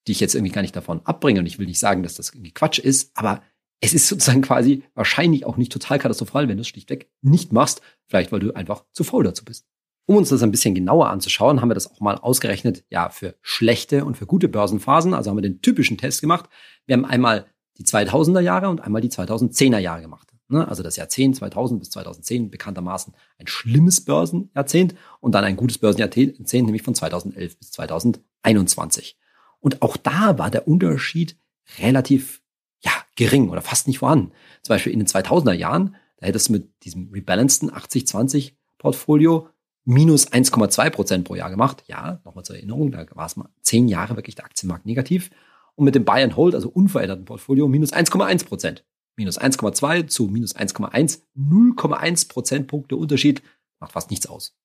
dich 0.09 0.21
jetzt 0.21 0.35
irgendwie 0.35 0.53
gar 0.53 0.63
nicht 0.63 0.75
davon 0.75 1.01
abbringen 1.05 1.41
und 1.41 1.47
ich 1.47 1.59
will 1.59 1.67
nicht 1.67 1.79
sagen, 1.79 2.03
dass 2.03 2.15
das 2.15 2.31
irgendwie 2.31 2.53
Quatsch 2.53 2.79
ist, 2.79 3.13
aber 3.15 3.43
es 3.81 3.95
ist 3.95 4.09
sozusagen 4.09 4.43
quasi 4.43 4.83
wahrscheinlich 4.95 5.47
auch 5.47 5.57
nicht 5.57 5.71
total 5.71 5.99
katastrophal, 5.99 6.49
wenn 6.49 6.57
du 6.57 6.63
es 6.63 6.69
schlichtweg 6.69 7.11
nicht 7.23 7.53
machst, 7.53 7.81
vielleicht 8.07 8.33
weil 8.33 8.41
du 8.41 8.53
einfach 8.55 8.85
zu 8.93 9.05
faul 9.05 9.25
dazu 9.25 9.45
bist. 9.45 9.67
Um 10.09 10.17
uns 10.17 10.31
das 10.31 10.43
ein 10.43 10.51
bisschen 10.51 10.75
genauer 10.75 11.11
anzuschauen, 11.11 11.61
haben 11.61 11.69
wir 11.69 11.75
das 11.75 11.93
auch 11.93 12.01
mal 12.01 12.17
ausgerechnet, 12.17 12.83
ja, 12.89 13.11
für 13.11 13.35
schlechte 13.43 14.07
und 14.07 14.17
für 14.17 14.25
gute 14.25 14.49
Börsenphasen. 14.49 15.13
Also 15.13 15.29
haben 15.29 15.37
wir 15.37 15.43
den 15.43 15.61
typischen 15.61 15.99
Test 15.99 16.23
gemacht. 16.23 16.49
Wir 16.87 16.97
haben 16.97 17.05
einmal 17.05 17.45
die 17.77 17.85
2000er 17.85 18.41
Jahre 18.41 18.71
und 18.71 18.81
einmal 18.81 19.03
die 19.03 19.11
2010er 19.11 19.77
Jahre 19.77 20.01
gemacht. 20.01 20.33
Ne? 20.49 20.67
Also 20.67 20.83
das 20.83 20.97
Jahrzehnt 20.97 21.37
2000 21.37 21.79
bis 21.79 21.91
2010 21.91 22.51
bekanntermaßen 22.51 23.15
ein 23.37 23.47
schlimmes 23.49 24.03
Börsenjahrzehnt 24.03 24.95
und 25.21 25.33
dann 25.33 25.45
ein 25.45 25.57
gutes 25.57 25.77
Börsenjahrzehnt, 25.77 26.53
nämlich 26.55 26.83
von 26.83 26.95
2011 26.95 27.59
bis 27.59 27.71
2021. 27.73 29.19
Und 29.61 29.83
auch 29.83 29.99
da 29.99 30.39
war 30.39 30.51
der 30.51 30.67
Unterschied 30.67 31.37
relativ 31.81 32.41
ja, 32.81 32.93
gering 33.15 33.51
oder 33.51 33.61
fast 33.61 33.87
nicht 33.87 33.99
vorhanden. 33.99 34.33
Zum 34.63 34.73
Beispiel 34.73 34.95
in 34.95 35.01
den 35.01 35.07
2000er 35.09 35.53
Jahren, 35.53 35.97
da 36.17 36.29
hättest 36.29 36.49
du 36.49 36.53
mit 36.53 36.83
diesem 36.83 37.11
rebalanceden 37.13 37.71
80-20 37.71 38.53
Portfolio 38.79 39.51
minus 39.85 40.31
1,2 40.31 40.91
Prozent 40.91 41.25
pro 41.25 41.35
Jahr 41.35 41.51
gemacht. 41.51 41.85
Ja, 41.87 42.21
nochmal 42.25 42.45
zur 42.45 42.57
Erinnerung, 42.57 42.91
da 42.91 43.07
war 43.15 43.27
es 43.27 43.37
mal 43.37 43.49
zehn 43.63 43.89
Jahre 43.89 44.17
wirklich 44.17 44.35
der 44.35 44.45
Aktienmarkt 44.45 44.87
negativ. 44.87 45.31
Und 45.75 45.85
mit 45.85 45.95
dem 45.95 46.05
Buy 46.05 46.23
and 46.23 46.37
Hold, 46.37 46.55
also 46.55 46.69
unveränderten 46.69 47.25
Portfolio, 47.25 47.69
minus 47.69 47.93
1,1 47.93 48.47
Prozent 48.47 48.85
minus 49.19 49.39
1,2 49.39 50.07
zu 50.07 50.29
minus 50.29 50.57
1,1, 50.57 51.21
0,1 51.37 52.29
Prozentpunkte 52.29 52.97
Unterschied, 52.97 53.43
macht 53.81 53.93
fast 53.93 54.11
nichts 54.11 54.27
aus. 54.27 54.57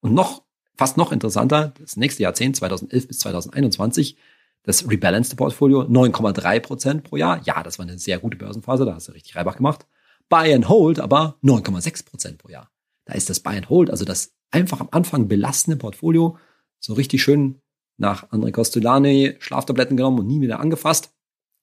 Und 0.00 0.14
noch, 0.14 0.44
fast 0.76 0.96
noch 0.96 1.12
interessanter, 1.12 1.74
das 1.78 1.96
nächste 1.96 2.22
Jahrzehnt, 2.22 2.56
2011 2.56 3.08
bis 3.08 3.18
2021, 3.18 4.16
das 4.62 4.88
rebalanced 4.88 5.36
Portfolio 5.36 5.82
9,3 5.82 6.60
Prozent 6.60 7.04
pro 7.04 7.16
Jahr. 7.16 7.42
Ja, 7.44 7.62
das 7.62 7.78
war 7.78 7.86
eine 7.86 7.98
sehr 7.98 8.18
gute 8.18 8.38
Börsenphase, 8.38 8.86
da 8.86 8.94
hast 8.94 9.08
du 9.08 9.12
richtig 9.12 9.36
Reibach 9.36 9.56
gemacht. 9.56 9.86
Buy 10.28 10.54
and 10.54 10.68
Hold 10.68 11.00
aber 11.00 11.36
9,6 11.42 12.06
Prozent 12.06 12.38
pro 12.38 12.48
Jahr. 12.50 12.70
Da 13.04 13.14
ist 13.14 13.28
das 13.28 13.40
Buy 13.40 13.56
and 13.56 13.68
Hold, 13.68 13.90
also 13.90 14.04
das 14.04 14.34
einfach 14.50 14.80
am 14.80 14.88
Anfang 14.90 15.28
belastende 15.28 15.76
Portfolio, 15.76 16.38
so 16.78 16.94
richtig 16.94 17.22
schön 17.22 17.60
nach 17.96 18.30
André 18.30 18.52
Costolani 18.52 19.36
Schlaftabletten 19.40 19.96
genommen 19.96 20.20
und 20.20 20.26
nie 20.26 20.40
wieder 20.40 20.60
angefasst 20.60 21.12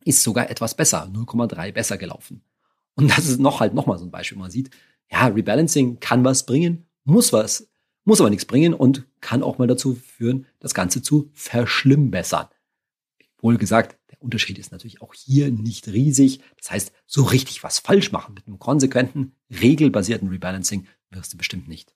ist 0.06 0.24
sogar 0.24 0.50
etwas 0.50 0.76
besser, 0.76 1.10
0,3 1.12 1.74
besser 1.74 1.98
gelaufen. 1.98 2.44
Und 2.96 3.10
das 3.10 3.26
ist 3.26 3.40
noch 3.40 3.60
halt 3.60 3.74
nochmal 3.74 3.98
so 3.98 4.06
ein 4.06 4.12
Beispiel, 4.12 4.38
man 4.38 4.52
sieht, 4.52 4.70
ja, 5.12 5.26
Rebalancing 5.28 6.00
kann 6.00 6.24
was 6.24 6.46
bringen, 6.46 6.86
muss 7.04 7.34
was, 7.34 7.68
muss 8.06 8.22
aber 8.22 8.30
nichts 8.30 8.46
bringen 8.46 8.74
und 8.74 9.06
kann 9.20 9.44
auch 9.44 9.58
mal 9.58 9.68
dazu 9.68 9.96
führen, 9.96 10.46
das 10.60 10.74
Ganze 10.74 11.02
zu 11.02 11.30
verschlimmbessern. 11.34 12.48
Wohl 13.40 13.58
gesagt, 13.58 13.98
der 14.12 14.22
Unterschied 14.22 14.58
ist 14.58 14.72
natürlich 14.72 15.02
auch 15.02 15.14
hier 15.14 15.52
nicht 15.52 15.88
riesig. 15.88 16.40
Das 16.58 16.72
heißt, 16.72 16.92
so 17.06 17.24
richtig 17.24 17.64
was 17.64 17.80
falsch 17.80 18.12
machen 18.12 18.34
mit 18.34 18.48
einem 18.48 18.60
konsequenten, 18.60 19.34
regelbasierten 19.50 20.30
Rebalancing 20.30 20.88
wirst 21.10 21.34
du 21.34 21.38
bestimmt 21.38 21.68
nicht. 21.68 21.94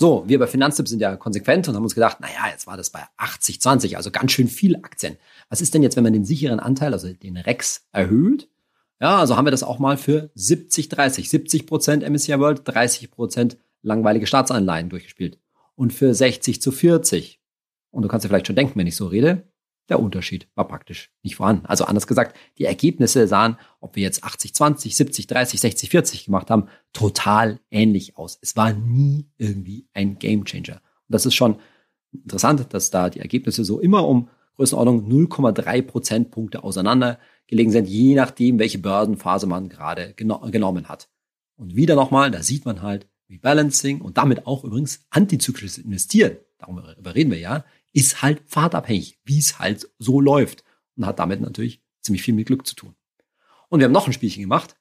So, 0.00 0.22
wir 0.28 0.38
bei 0.38 0.46
Finanztipps 0.46 0.90
sind 0.90 1.00
ja 1.00 1.16
konsequent 1.16 1.66
und 1.66 1.74
haben 1.74 1.82
uns 1.82 1.96
gedacht, 1.96 2.20
naja, 2.20 2.52
jetzt 2.52 2.68
war 2.68 2.76
das 2.76 2.90
bei 2.90 3.02
80, 3.16 3.60
20, 3.60 3.96
also 3.96 4.12
ganz 4.12 4.30
schön 4.30 4.46
viel 4.46 4.76
Aktien. 4.76 5.16
Was 5.48 5.60
ist 5.60 5.74
denn 5.74 5.82
jetzt, 5.82 5.96
wenn 5.96 6.04
man 6.04 6.12
den 6.12 6.24
sicheren 6.24 6.60
Anteil, 6.60 6.92
also 6.92 7.12
den 7.12 7.36
REX, 7.36 7.88
erhöht? 7.90 8.48
Ja, 9.00 9.18
also 9.18 9.36
haben 9.36 9.46
wir 9.46 9.50
das 9.50 9.64
auch 9.64 9.80
mal 9.80 9.96
für 9.96 10.30
70, 10.36 10.88
30. 10.88 11.28
70 11.28 11.66
Prozent 11.66 12.08
MSCI 12.08 12.38
World, 12.38 12.62
30 12.64 13.10
Prozent 13.10 13.56
langweilige 13.82 14.28
Staatsanleihen 14.28 14.88
durchgespielt. 14.88 15.40
Und 15.74 15.92
für 15.92 16.14
60 16.14 16.62
zu 16.62 16.70
40. 16.70 17.40
Und 17.90 18.02
du 18.02 18.08
kannst 18.08 18.24
dir 18.24 18.28
vielleicht 18.28 18.46
schon 18.46 18.56
denken, 18.56 18.78
wenn 18.78 18.86
ich 18.86 18.96
so 18.96 19.08
rede, 19.08 19.47
der 19.88 20.00
Unterschied 20.00 20.48
war 20.54 20.68
praktisch 20.68 21.10
nicht 21.22 21.36
vorhanden. 21.36 21.66
Also 21.66 21.84
anders 21.84 22.06
gesagt, 22.06 22.36
die 22.58 22.64
Ergebnisse 22.64 23.26
sahen, 23.26 23.56
ob 23.80 23.96
wir 23.96 24.02
jetzt 24.02 24.24
80, 24.24 24.54
20, 24.54 24.96
70, 24.96 25.26
30, 25.26 25.60
60, 25.60 25.90
40 25.90 26.24
gemacht 26.26 26.50
haben, 26.50 26.68
total 26.92 27.60
ähnlich 27.70 28.16
aus. 28.16 28.38
Es 28.42 28.56
war 28.56 28.72
nie 28.72 29.30
irgendwie 29.38 29.88
ein 29.94 30.18
Gamechanger. 30.18 30.74
Und 30.74 31.14
das 31.14 31.26
ist 31.26 31.34
schon 31.34 31.56
interessant, 32.12 32.72
dass 32.72 32.90
da 32.90 33.10
die 33.10 33.20
Ergebnisse 33.20 33.64
so 33.64 33.80
immer 33.80 34.06
um 34.06 34.28
Größenordnung 34.56 35.08
0,3 35.08 35.82
Prozentpunkte 35.82 36.64
auseinander 36.64 37.18
gelegen 37.46 37.70
sind, 37.70 37.88
je 37.88 38.14
nachdem, 38.14 38.58
welche 38.58 38.78
Börsenphase 38.78 39.46
man 39.46 39.68
gerade 39.68 40.14
geno 40.14 40.40
genommen 40.50 40.88
hat. 40.88 41.08
Und 41.56 41.76
wieder 41.76 41.94
nochmal, 41.94 42.30
da 42.30 42.42
sieht 42.42 42.64
man 42.64 42.82
halt 42.82 43.08
Rebalancing 43.30 44.00
und 44.00 44.18
damit 44.18 44.46
auch 44.46 44.64
übrigens 44.64 45.06
antizyklisches 45.10 45.78
Investieren. 45.78 46.38
Darüber 46.58 47.14
reden 47.14 47.30
wir 47.30 47.38
ja 47.38 47.64
ist 47.98 48.22
halt 48.22 48.42
fahrtabhängig, 48.46 49.18
wie 49.24 49.38
es 49.38 49.58
halt 49.58 49.90
so 49.98 50.20
läuft 50.20 50.62
und 50.96 51.04
hat 51.04 51.18
damit 51.18 51.40
natürlich 51.40 51.82
ziemlich 52.00 52.22
viel 52.22 52.34
mit 52.34 52.46
Glück 52.46 52.64
zu 52.64 52.76
tun. 52.76 52.94
Und 53.68 53.80
wir 53.80 53.86
haben 53.86 53.92
noch 53.92 54.06
ein 54.06 54.12
Spielchen 54.12 54.42
gemacht. 54.42 54.76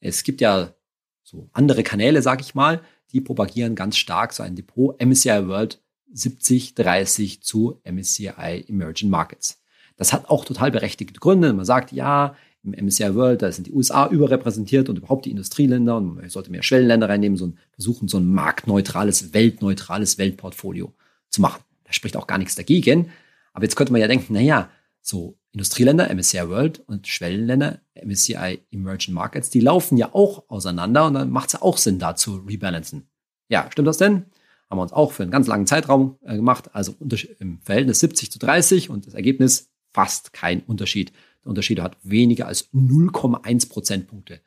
Es 0.00 0.24
gibt 0.24 0.40
ja 0.40 0.74
so 1.22 1.48
andere 1.52 1.84
Kanäle, 1.84 2.20
sag 2.20 2.40
ich 2.40 2.56
mal, 2.56 2.82
die 3.12 3.20
propagieren 3.20 3.76
ganz 3.76 3.96
stark 3.96 4.32
so 4.32 4.42
ein 4.42 4.56
Depot 4.56 5.00
MSCI 5.00 5.46
World 5.46 5.80
70, 6.12 6.74
30 6.74 7.42
zu 7.42 7.80
MSCI 7.84 8.64
Emerging 8.66 9.08
Markets. 9.08 9.62
Das 9.96 10.12
hat 10.12 10.28
auch 10.28 10.44
total 10.44 10.72
berechtigte 10.72 11.20
Gründe. 11.20 11.52
Man 11.52 11.64
sagt, 11.64 11.92
ja, 11.92 12.34
im 12.64 12.72
MSCI 12.72 13.14
World, 13.14 13.42
da 13.42 13.52
sind 13.52 13.68
die 13.68 13.72
USA 13.72 14.08
überrepräsentiert 14.08 14.88
und 14.88 14.98
überhaupt 14.98 15.26
die 15.26 15.30
Industrieländer 15.30 15.96
und 15.96 16.16
man 16.16 16.28
sollte 16.28 16.50
mehr 16.50 16.64
Schwellenländer 16.64 17.08
reinnehmen, 17.08 17.38
so 17.38 17.46
ein, 17.46 17.58
versuchen, 17.70 18.08
so 18.08 18.18
ein 18.18 18.26
marktneutrales, 18.26 19.32
weltneutrales 19.32 20.18
Weltportfolio 20.18 20.92
zu 21.30 21.40
machen. 21.40 21.62
Da 21.88 21.92
spricht 21.92 22.16
auch 22.16 22.26
gar 22.26 22.38
nichts 22.38 22.54
dagegen. 22.54 23.10
Aber 23.52 23.64
jetzt 23.64 23.74
könnte 23.74 23.92
man 23.92 24.00
ja 24.00 24.06
denken, 24.06 24.34
na 24.34 24.40
ja, 24.40 24.70
so 25.00 25.38
Industrieländer, 25.52 26.14
MSCI 26.14 26.48
World 26.48 26.80
und 26.86 27.08
Schwellenländer, 27.08 27.80
MSCI 27.94 28.60
Emerging 28.70 29.14
Markets, 29.14 29.50
die 29.50 29.60
laufen 29.60 29.96
ja 29.96 30.14
auch 30.14 30.48
auseinander 30.48 31.06
und 31.06 31.14
dann 31.14 31.30
macht 31.30 31.48
es 31.48 31.52
ja 31.54 31.62
auch 31.62 31.78
Sinn, 31.78 31.98
da 31.98 32.14
zu 32.14 32.36
rebalancen. 32.36 33.08
Ja, 33.48 33.68
stimmt 33.72 33.88
das 33.88 33.96
denn? 33.96 34.26
Haben 34.70 34.78
wir 34.78 34.82
uns 34.82 34.92
auch 34.92 35.12
für 35.12 35.22
einen 35.22 35.32
ganz 35.32 35.46
langen 35.46 35.66
Zeitraum 35.66 36.18
äh, 36.22 36.36
gemacht, 36.36 36.70
also 36.74 36.94
im 37.38 37.60
Verhältnis 37.62 38.00
70 38.00 38.30
zu 38.30 38.38
30 38.38 38.90
und 38.90 39.06
das 39.06 39.14
Ergebnis 39.14 39.70
fast 39.90 40.34
kein 40.34 40.60
Unterschied. 40.60 41.12
Der 41.42 41.48
Unterschied 41.48 41.80
hat 41.80 41.96
weniger 42.02 42.46
als 42.46 42.70
0,1 42.74 43.70
Prozentpunkte 43.70 44.40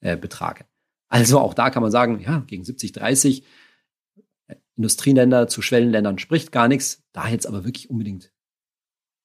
äh, 0.00 0.16
betragen. 0.16 0.64
Also 1.08 1.38
auch 1.38 1.52
da 1.52 1.68
kann 1.68 1.82
man 1.82 1.92
sagen, 1.92 2.20
ja, 2.20 2.42
gegen 2.46 2.64
70, 2.64 2.92
30 2.92 3.42
äh, 3.42 3.46
Industrieländer 4.76 5.48
zu 5.48 5.62
Schwellenländern 5.62 6.18
spricht 6.18 6.52
gar 6.52 6.68
nichts. 6.68 7.02
Da 7.12 7.28
jetzt 7.28 7.46
aber 7.46 7.64
wirklich 7.64 7.90
unbedingt 7.90 8.32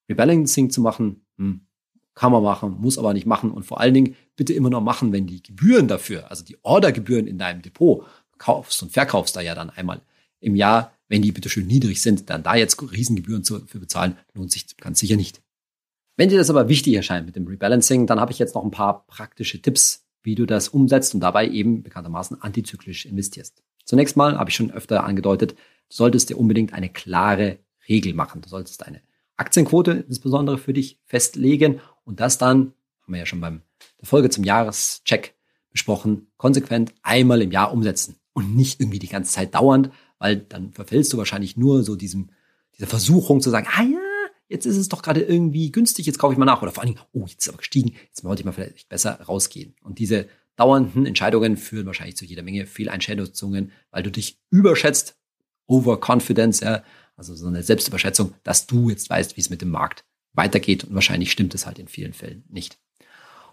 Rebalancing 0.08 0.70
zu 0.70 0.80
machen, 0.80 1.26
hm, 1.36 1.66
kann 2.14 2.32
man 2.32 2.42
machen, 2.42 2.76
muss 2.80 2.98
aber 2.98 3.14
nicht 3.14 3.26
machen. 3.26 3.50
Und 3.50 3.64
vor 3.64 3.80
allen 3.80 3.94
Dingen 3.94 4.16
bitte 4.36 4.52
immer 4.52 4.70
noch 4.70 4.82
machen, 4.82 5.12
wenn 5.12 5.26
die 5.26 5.42
Gebühren 5.42 5.88
dafür, 5.88 6.30
also 6.30 6.44
die 6.44 6.58
Ordergebühren 6.62 7.26
in 7.26 7.38
deinem 7.38 7.62
Depot, 7.62 8.06
kaufst 8.38 8.82
und 8.82 8.92
verkaufst 8.92 9.36
da 9.36 9.40
ja 9.40 9.54
dann 9.54 9.70
einmal 9.70 10.02
im 10.40 10.56
Jahr, 10.56 10.92
wenn 11.08 11.22
die 11.22 11.32
bitte 11.32 11.48
schön 11.48 11.66
niedrig 11.66 12.02
sind, 12.02 12.28
dann 12.30 12.42
da 12.42 12.56
jetzt 12.56 12.80
Riesengebühren 12.82 13.44
zu, 13.44 13.60
für 13.66 13.78
bezahlen, 13.78 14.16
lohnt 14.34 14.50
sich 14.50 14.76
ganz 14.76 14.98
sicher 14.98 15.16
nicht. 15.16 15.42
Wenn 16.16 16.28
dir 16.28 16.38
das 16.38 16.50
aber 16.50 16.68
wichtig 16.68 16.94
erscheint 16.94 17.26
mit 17.26 17.36
dem 17.36 17.46
Rebalancing, 17.46 18.06
dann 18.06 18.20
habe 18.20 18.32
ich 18.32 18.38
jetzt 18.38 18.54
noch 18.54 18.64
ein 18.64 18.70
paar 18.70 19.06
praktische 19.06 19.62
Tipps, 19.62 20.04
wie 20.22 20.34
du 20.34 20.46
das 20.46 20.68
umsetzt 20.68 21.14
und 21.14 21.20
dabei 21.20 21.48
eben 21.48 21.82
bekanntermaßen 21.82 22.42
antizyklisch 22.42 23.06
investierst. 23.06 23.62
Zunächst 23.84 24.16
mal 24.16 24.38
habe 24.38 24.50
ich 24.50 24.56
schon 24.56 24.70
öfter 24.70 25.04
angedeutet, 25.04 25.54
solltest 25.88 26.30
dir 26.30 26.38
unbedingt 26.38 26.72
eine 26.72 26.88
klare 26.88 27.58
Regel 27.88 28.14
machen. 28.14 28.40
Du 28.40 28.48
solltest 28.48 28.86
eine 28.86 29.02
Aktienquote 29.36 30.04
insbesondere 30.08 30.58
für 30.58 30.72
dich 30.72 30.98
festlegen 31.04 31.80
und 32.04 32.20
das 32.20 32.38
dann, 32.38 32.72
haben 33.02 33.12
wir 33.12 33.18
ja 33.18 33.26
schon 33.26 33.40
beim 33.40 33.62
der 34.00 34.08
Folge 34.08 34.30
zum 34.30 34.44
Jahrescheck 34.44 35.34
besprochen, 35.70 36.28
konsequent 36.36 36.92
einmal 37.02 37.42
im 37.42 37.50
Jahr 37.50 37.72
umsetzen 37.72 38.16
und 38.32 38.54
nicht 38.54 38.80
irgendwie 38.80 38.98
die 38.98 39.08
ganze 39.08 39.32
Zeit 39.32 39.54
dauernd, 39.54 39.90
weil 40.18 40.36
dann 40.36 40.72
verfällst 40.72 41.12
du 41.12 41.18
wahrscheinlich 41.18 41.56
nur 41.56 41.82
so 41.82 41.96
diesem, 41.96 42.30
dieser 42.76 42.86
Versuchung 42.86 43.40
zu 43.40 43.50
sagen, 43.50 43.66
ah 43.74 43.82
ja, 43.82 43.98
jetzt 44.48 44.66
ist 44.66 44.76
es 44.76 44.88
doch 44.88 45.02
gerade 45.02 45.22
irgendwie 45.22 45.72
günstig, 45.72 46.06
jetzt 46.06 46.18
kaufe 46.18 46.34
ich 46.34 46.38
mal 46.38 46.44
nach. 46.44 46.62
Oder 46.62 46.72
vor 46.72 46.82
allen 46.82 46.94
Dingen, 46.94 47.04
oh, 47.12 47.26
jetzt 47.26 47.42
ist 47.42 47.48
aber 47.48 47.58
gestiegen, 47.58 47.94
jetzt 48.06 48.22
sollte 48.22 48.40
ich 48.40 48.46
mal 48.46 48.52
vielleicht 48.52 48.88
besser 48.88 49.20
rausgehen. 49.22 49.74
Und 49.82 49.98
diese 49.98 50.28
dauernden 50.62 51.06
Entscheidungen 51.06 51.56
führen 51.56 51.86
wahrscheinlich 51.86 52.16
zu 52.16 52.24
jeder 52.24 52.44
Menge 52.44 52.66
Fehleinschätzungen, 52.66 53.72
weil 53.90 54.04
du 54.04 54.12
dich 54.12 54.38
überschätzt, 54.50 55.16
Overconfidence, 55.66 56.60
ja, 56.60 56.84
also 57.16 57.34
so 57.34 57.48
eine 57.48 57.64
Selbstüberschätzung, 57.64 58.34
dass 58.44 58.68
du 58.68 58.88
jetzt 58.88 59.10
weißt, 59.10 59.36
wie 59.36 59.40
es 59.40 59.50
mit 59.50 59.60
dem 59.60 59.70
Markt 59.70 60.04
weitergeht. 60.34 60.84
Und 60.84 60.94
wahrscheinlich 60.94 61.32
stimmt 61.32 61.52
es 61.56 61.66
halt 61.66 61.80
in 61.80 61.88
vielen 61.88 62.12
Fällen 62.12 62.44
nicht. 62.48 62.78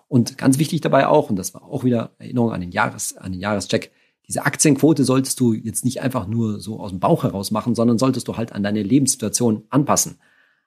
Und 0.07 0.37
ganz 0.37 0.59
wichtig 0.59 0.81
dabei 0.81 1.07
auch, 1.07 1.31
und 1.31 1.35
das 1.35 1.55
war 1.55 1.63
auch 1.63 1.83
wieder 1.83 2.11
Erinnerung 2.19 2.51
an 2.51 2.61
den, 2.61 2.71
Jahres, 2.71 3.17
an 3.17 3.31
den 3.31 3.41
Jahrescheck, 3.41 3.91
diese 4.27 4.45
Aktienquote 4.45 5.03
solltest 5.03 5.39
du 5.39 5.53
jetzt 5.53 5.83
nicht 5.83 6.01
einfach 6.01 6.27
nur 6.27 6.59
so 6.59 6.79
aus 6.79 6.91
dem 6.91 6.99
Bauch 6.99 7.23
heraus 7.23 7.49
machen, 7.49 7.73
sondern 7.73 7.97
solltest 7.97 8.27
du 8.27 8.37
halt 8.37 8.51
an 8.51 8.61
deine 8.61 8.83
Lebenssituation 8.83 9.63
anpassen. 9.71 10.19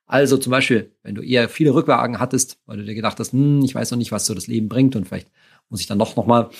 Also 0.06 0.36
zum 0.38 0.50
Beispiel, 0.50 0.90
wenn 1.04 1.14
du 1.14 1.22
eher 1.22 1.48
viele 1.48 1.72
Rückwagen 1.72 2.18
hattest, 2.18 2.58
weil 2.66 2.78
du 2.78 2.84
dir 2.84 2.96
gedacht 2.96 3.20
hast, 3.20 3.32
hm, 3.32 3.62
ich 3.62 3.76
weiß 3.76 3.92
noch 3.92 3.98
nicht, 3.98 4.10
was 4.10 4.26
so 4.26 4.34
das 4.34 4.48
Leben 4.48 4.68
bringt 4.68 4.96
und 4.96 5.06
vielleicht 5.06 5.28
muss 5.72 5.80
ich 5.80 5.88
dann 5.88 5.98
doch 5.98 6.14
nochmal 6.14 6.50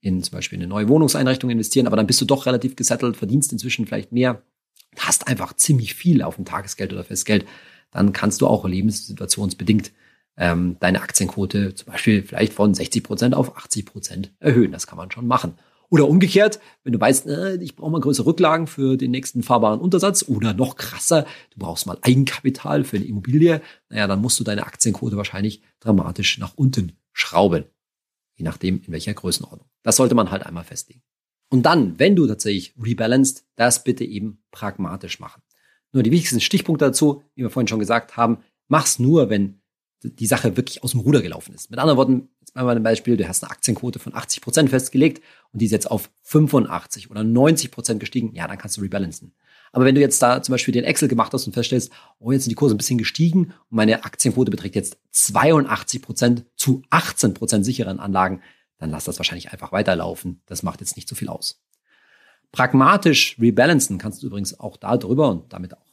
in 0.00 0.22
zum 0.22 0.32
Beispiel 0.32 0.58
eine 0.58 0.66
neue 0.66 0.88
Wohnungseinrichtung 0.88 1.50
investieren, 1.50 1.86
aber 1.86 1.96
dann 1.96 2.06
bist 2.06 2.20
du 2.20 2.24
doch 2.24 2.46
relativ 2.46 2.76
gesettelt, 2.76 3.18
verdienst 3.18 3.52
inzwischen 3.52 3.86
vielleicht 3.86 4.12
mehr, 4.12 4.42
hast 4.96 5.28
einfach 5.28 5.52
ziemlich 5.54 5.94
viel 5.94 6.22
auf 6.22 6.36
dem 6.36 6.46
Tagesgeld 6.46 6.92
oder 6.92 7.04
Festgeld, 7.04 7.44
dann 7.90 8.12
kannst 8.14 8.40
du 8.40 8.46
auch 8.46 8.64
lebenssituationsbedingt 8.64 9.92
ähm, 10.36 10.76
deine 10.80 11.02
Aktienquote 11.02 11.74
zum 11.74 11.92
Beispiel 11.92 12.22
vielleicht 12.22 12.54
von 12.54 12.72
60 12.72 13.02
Prozent 13.02 13.34
auf 13.34 13.56
80 13.58 13.84
Prozent 13.84 14.32
erhöhen. 14.38 14.72
Das 14.72 14.86
kann 14.86 14.96
man 14.96 15.10
schon 15.10 15.26
machen. 15.26 15.54
Oder 15.90 16.08
umgekehrt, 16.08 16.60
wenn 16.84 16.92
du 16.92 17.00
weißt, 17.00 17.26
äh, 17.26 17.56
ich 17.56 17.74
brauche 17.74 17.90
mal 17.90 18.00
größere 18.00 18.26
Rücklagen 18.26 18.68
für 18.68 18.96
den 18.96 19.10
nächsten 19.10 19.42
fahrbaren 19.42 19.80
Untersatz 19.80 20.24
oder 20.28 20.54
noch 20.54 20.76
krasser, 20.76 21.26
du 21.50 21.58
brauchst 21.58 21.86
mal 21.86 21.98
Eigenkapital 22.00 22.84
für 22.84 22.96
eine 22.96 23.06
Immobilie, 23.06 23.60
naja, 23.88 24.06
dann 24.06 24.20
musst 24.20 24.38
du 24.38 24.44
deine 24.44 24.64
Aktienquote 24.64 25.16
wahrscheinlich 25.16 25.62
dramatisch 25.80 26.38
nach 26.38 26.54
unten 26.54 26.92
schrauben. 27.12 27.64
Je 28.40 28.44
nachdem, 28.44 28.80
in 28.86 28.90
welcher 28.90 29.12
Größenordnung. 29.12 29.68
Das 29.82 29.96
sollte 29.96 30.14
man 30.14 30.30
halt 30.30 30.46
einmal 30.46 30.64
festlegen. 30.64 31.02
Und 31.50 31.64
dann, 31.64 31.98
wenn 31.98 32.16
du 32.16 32.26
tatsächlich 32.26 32.74
rebalanced, 32.82 33.44
das 33.54 33.84
bitte 33.84 34.02
eben 34.02 34.42
pragmatisch 34.50 35.20
machen. 35.20 35.42
Nur 35.92 36.02
die 36.02 36.10
wichtigsten 36.10 36.40
Stichpunkte 36.40 36.86
dazu, 36.86 37.22
wie 37.34 37.42
wir 37.42 37.50
vorhin 37.50 37.68
schon 37.68 37.80
gesagt 37.80 38.16
haben, 38.16 38.38
mach's 38.66 38.98
nur, 38.98 39.28
wenn 39.28 39.60
die 40.02 40.26
Sache 40.26 40.56
wirklich 40.56 40.82
aus 40.82 40.92
dem 40.92 41.00
Ruder 41.00 41.20
gelaufen 41.20 41.54
ist. 41.54 41.70
Mit 41.70 41.78
anderen 41.78 41.98
Worten, 41.98 42.28
jetzt 42.40 42.54
mal 42.54 42.74
ein 42.74 42.82
Beispiel, 42.82 43.18
du 43.18 43.28
hast 43.28 43.44
eine 43.44 43.50
Aktienquote 43.50 43.98
von 43.98 44.14
80 44.14 44.40
Prozent 44.40 44.70
festgelegt 44.70 45.22
und 45.52 45.60
die 45.60 45.66
ist 45.66 45.72
jetzt 45.72 45.90
auf 45.90 46.10
85 46.22 47.10
oder 47.10 47.22
90 47.22 47.70
Prozent 47.70 48.00
gestiegen, 48.00 48.34
ja, 48.34 48.48
dann 48.48 48.56
kannst 48.56 48.78
du 48.78 48.80
rebalancen. 48.80 49.34
Aber 49.72 49.84
wenn 49.84 49.94
du 49.94 50.00
jetzt 50.00 50.20
da 50.20 50.42
zum 50.42 50.52
Beispiel 50.52 50.72
den 50.72 50.84
Excel 50.84 51.08
gemacht 51.08 51.32
hast 51.32 51.46
und 51.46 51.52
feststellst, 51.52 51.92
oh, 52.18 52.32
jetzt 52.32 52.44
sind 52.44 52.50
die 52.50 52.56
Kurse 52.56 52.74
ein 52.74 52.78
bisschen 52.78 52.98
gestiegen 52.98 53.46
und 53.70 53.76
meine 53.76 54.04
Aktienquote 54.04 54.50
beträgt 54.50 54.74
jetzt 54.74 54.98
82 55.12 56.02
Prozent 56.02 56.44
zu 56.56 56.82
18 56.90 57.34
Prozent 57.34 57.64
sicheren 57.64 58.00
Anlagen, 58.00 58.42
dann 58.78 58.90
lass 58.90 59.04
das 59.04 59.18
wahrscheinlich 59.18 59.52
einfach 59.52 59.72
weiterlaufen. 59.72 60.42
Das 60.46 60.62
macht 60.62 60.80
jetzt 60.80 60.96
nicht 60.96 61.08
so 61.08 61.14
viel 61.14 61.28
aus. 61.28 61.62
Pragmatisch 62.52 63.36
rebalancen 63.38 63.98
kannst 63.98 64.22
du 64.22 64.26
übrigens 64.26 64.58
auch 64.58 64.76
darüber 64.76 65.28
und 65.30 65.52
damit 65.52 65.76
auch 65.76 65.90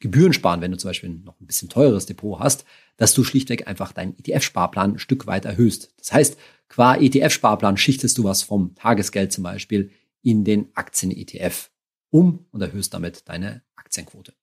Gebühren 0.00 0.32
sparen, 0.32 0.60
wenn 0.60 0.70
du 0.70 0.78
zum 0.78 0.90
Beispiel 0.90 1.10
noch 1.10 1.40
ein 1.40 1.46
bisschen 1.46 1.68
teures 1.68 2.06
Depot 2.06 2.38
hast, 2.38 2.64
dass 2.96 3.14
du 3.14 3.24
schlichtweg 3.24 3.66
einfach 3.66 3.92
deinen 3.92 4.16
ETF-Sparplan 4.16 4.92
ein 4.92 4.98
Stück 5.00 5.26
weit 5.26 5.44
erhöhst. 5.44 5.92
Das 5.98 6.12
heißt, 6.12 6.38
qua 6.68 6.94
ETF-Sparplan 6.94 7.76
schichtest 7.76 8.16
du 8.16 8.24
was 8.24 8.42
vom 8.42 8.74
Tagesgeld 8.76 9.32
zum 9.32 9.42
Beispiel 9.42 9.90
in 10.22 10.44
den 10.44 10.68
Aktien-ETF 10.74 11.70
um 12.10 12.46
und 12.50 12.60
erhöhst 12.60 12.94
damit 12.94 13.28
deine 13.28 13.62
Aktienquote. 13.76 14.34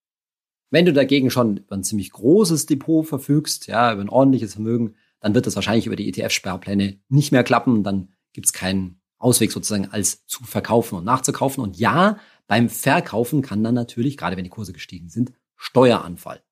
Wenn 0.72 0.86
du 0.86 0.94
dagegen 0.94 1.30
schon 1.30 1.58
über 1.58 1.76
ein 1.76 1.84
ziemlich 1.84 2.12
großes 2.12 2.66
Depot 2.66 3.06
verfügst, 3.06 3.68
ja, 3.68 3.94
über 3.94 4.02
ein 4.02 4.10
ordentliches 4.10 4.54
Vermögen, 4.54 4.96
dann 5.20 5.34
wird 5.34 5.48
das 5.48 5.56
wahrscheinlich 5.56 5.88
über 5.88 5.96
die 5.96 6.08
ETF-Sparpläne 6.12 7.00
nicht 7.10 7.32
mehr 7.32 7.44
klappen. 7.44 7.84
Dann 7.84 8.10
gibt 8.34 8.48
es 8.48 8.54
keinen 8.54 9.00
Ausweg 9.18 9.52
sozusagen 9.52 9.88
als 9.92 10.26
zu 10.28 10.44
verkaufen 10.44 10.96
und 10.96 11.06
nachzukaufen. 11.06 11.64
Und 11.64 11.78
ja, 11.78 12.20
beim 12.48 12.70
Verkaufen 12.70 13.42
kann 13.42 13.64
dann 13.64 13.76
natürlich, 13.76 14.18
gerade 14.18 14.38
wenn 14.38 14.44
die 14.44 14.50
Kurse 14.50 14.74
gestiegen 14.74 15.10
sind, 15.10 15.34
Steueranfall. 15.56 16.44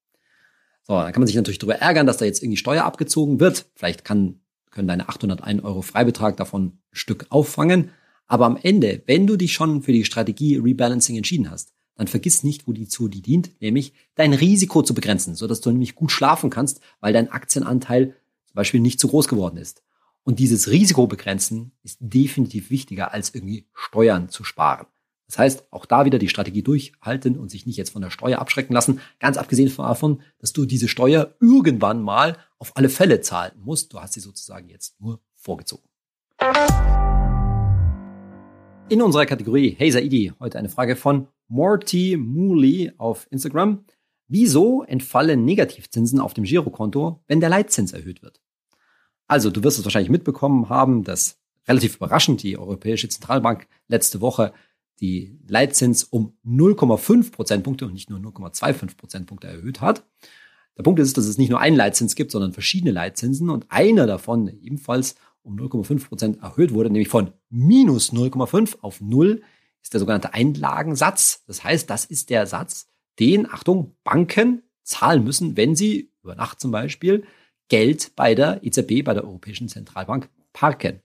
So, 0.82 0.94
dann 0.94 1.12
kann 1.12 1.20
man 1.20 1.26
sich 1.26 1.36
natürlich 1.36 1.58
darüber 1.58 1.76
ärgern, 1.76 2.06
dass 2.06 2.18
da 2.18 2.24
jetzt 2.24 2.42
irgendwie 2.42 2.56
Steuer 2.56 2.84
abgezogen 2.84 3.40
wird. 3.40 3.66
Vielleicht 3.74 4.04
kann, 4.04 4.40
können 4.70 4.88
deine 4.88 5.08
801 5.08 5.62
Euro 5.62 5.82
Freibetrag 5.82 6.36
davon 6.36 6.64
ein 6.64 6.78
Stück 6.92 7.26
auffangen. 7.30 7.90
Aber 8.26 8.46
am 8.46 8.58
Ende, 8.60 9.02
wenn 9.06 9.26
du 9.26 9.36
dich 9.36 9.52
schon 9.52 9.82
für 9.82 9.92
die 9.92 10.04
Strategie 10.04 10.56
Rebalancing 10.56 11.16
entschieden 11.16 11.50
hast, 11.50 11.72
dann 11.96 12.08
vergiss 12.08 12.42
nicht, 12.42 12.66
wo 12.66 12.72
die 12.72 13.22
dient, 13.22 13.60
nämlich 13.60 13.92
dein 14.14 14.32
Risiko 14.32 14.82
zu 14.82 14.94
begrenzen, 14.94 15.34
sodass 15.34 15.60
du 15.60 15.70
nämlich 15.70 15.94
gut 15.94 16.10
schlafen 16.10 16.50
kannst, 16.50 16.80
weil 17.00 17.12
dein 17.12 17.30
Aktienanteil 17.30 18.14
zum 18.46 18.54
Beispiel 18.54 18.80
nicht 18.80 18.98
zu 18.98 19.08
groß 19.08 19.28
geworden 19.28 19.56
ist. 19.56 19.82
Und 20.24 20.38
dieses 20.38 20.70
Risiko 20.70 21.06
begrenzen 21.06 21.72
ist 21.82 21.98
definitiv 22.00 22.70
wichtiger, 22.70 23.12
als 23.12 23.34
irgendwie 23.34 23.66
Steuern 23.74 24.28
zu 24.28 24.42
sparen. 24.42 24.86
Das 25.26 25.38
heißt, 25.38 25.72
auch 25.72 25.86
da 25.86 26.04
wieder 26.04 26.18
die 26.18 26.28
Strategie 26.28 26.62
durchhalten 26.62 27.38
und 27.38 27.50
sich 27.50 27.66
nicht 27.66 27.76
jetzt 27.76 27.90
von 27.90 28.02
der 28.02 28.10
Steuer 28.10 28.38
abschrecken 28.38 28.74
lassen. 28.74 29.00
Ganz 29.20 29.36
abgesehen 29.36 29.74
davon, 29.76 30.22
dass 30.38 30.52
du 30.52 30.66
diese 30.66 30.88
Steuer 30.88 31.34
irgendwann 31.40 32.02
mal 32.02 32.36
auf 32.58 32.72
alle 32.76 32.88
Fälle 32.88 33.20
zahlen 33.20 33.52
musst. 33.56 33.92
Du 33.92 34.00
hast 34.00 34.14
sie 34.14 34.20
sozusagen 34.20 34.68
jetzt 34.68 35.00
nur 35.00 35.20
vorgezogen. 35.34 35.88
In 38.90 39.00
unserer 39.00 39.24
Kategorie 39.24 39.74
Hey 39.78 39.90
Saidi 39.90 40.32
heute 40.38 40.58
eine 40.58 40.68
Frage 40.68 40.94
von 40.94 41.28
Morty 41.48 42.18
Mooley 42.18 42.92
auf 42.98 43.26
Instagram. 43.30 43.86
Wieso 44.28 44.82
entfallen 44.82 45.44
Negativzinsen 45.46 46.20
auf 46.20 46.34
dem 46.34 46.44
Girokonto, 46.44 47.22
wenn 47.26 47.40
der 47.40 47.48
Leitzins 47.48 47.94
erhöht 47.94 48.22
wird? 48.22 48.42
Also, 49.26 49.50
du 49.50 49.62
wirst 49.62 49.78
es 49.78 49.84
wahrscheinlich 49.84 50.10
mitbekommen 50.10 50.68
haben, 50.68 51.02
dass 51.02 51.40
relativ 51.66 51.96
überraschend 51.96 52.42
die 52.42 52.58
Europäische 52.58 53.08
Zentralbank 53.08 53.66
letzte 53.88 54.20
Woche 54.20 54.52
die 55.00 55.38
Leitzins 55.48 56.04
um 56.04 56.36
0,5 56.44 57.32
Prozentpunkte 57.32 57.86
und 57.86 57.94
nicht 57.94 58.10
nur 58.10 58.18
0,25 58.20 58.98
Prozentpunkte 58.98 59.46
erhöht 59.46 59.80
hat. 59.80 60.04
Der 60.76 60.82
Punkt 60.82 61.00
ist, 61.00 61.16
dass 61.16 61.24
es 61.24 61.38
nicht 61.38 61.50
nur 61.50 61.60
einen 61.60 61.76
Leitzins 61.76 62.14
gibt, 62.16 62.32
sondern 62.32 62.52
verschiedene 62.52 62.92
Leitzinsen 62.92 63.48
und 63.48 63.64
einer 63.70 64.06
davon 64.06 64.48
ebenfalls 64.48 65.14
um 65.44 65.56
0,5 65.56 66.08
Prozent 66.08 66.42
erhöht 66.42 66.72
wurde, 66.72 66.90
nämlich 66.90 67.08
von 67.08 67.32
minus 67.50 68.12
0,5 68.12 68.80
auf 68.80 69.00
0 69.00 69.42
ist 69.82 69.92
der 69.92 70.00
sogenannte 70.00 70.34
Einlagensatz. 70.34 71.44
Das 71.46 71.62
heißt, 71.62 71.88
das 71.88 72.06
ist 72.06 72.30
der 72.30 72.46
Satz, 72.46 72.88
den, 73.20 73.48
Achtung, 73.48 73.94
Banken 74.02 74.62
zahlen 74.82 75.22
müssen, 75.22 75.56
wenn 75.56 75.76
sie 75.76 76.10
über 76.22 76.34
Nacht 76.34 76.60
zum 76.60 76.70
Beispiel 76.70 77.24
Geld 77.68 78.12
bei 78.16 78.34
der 78.34 78.64
EZB, 78.64 79.04
bei 79.04 79.14
der 79.14 79.24
Europäischen 79.24 79.68
Zentralbank 79.68 80.28
parken. 80.52 81.00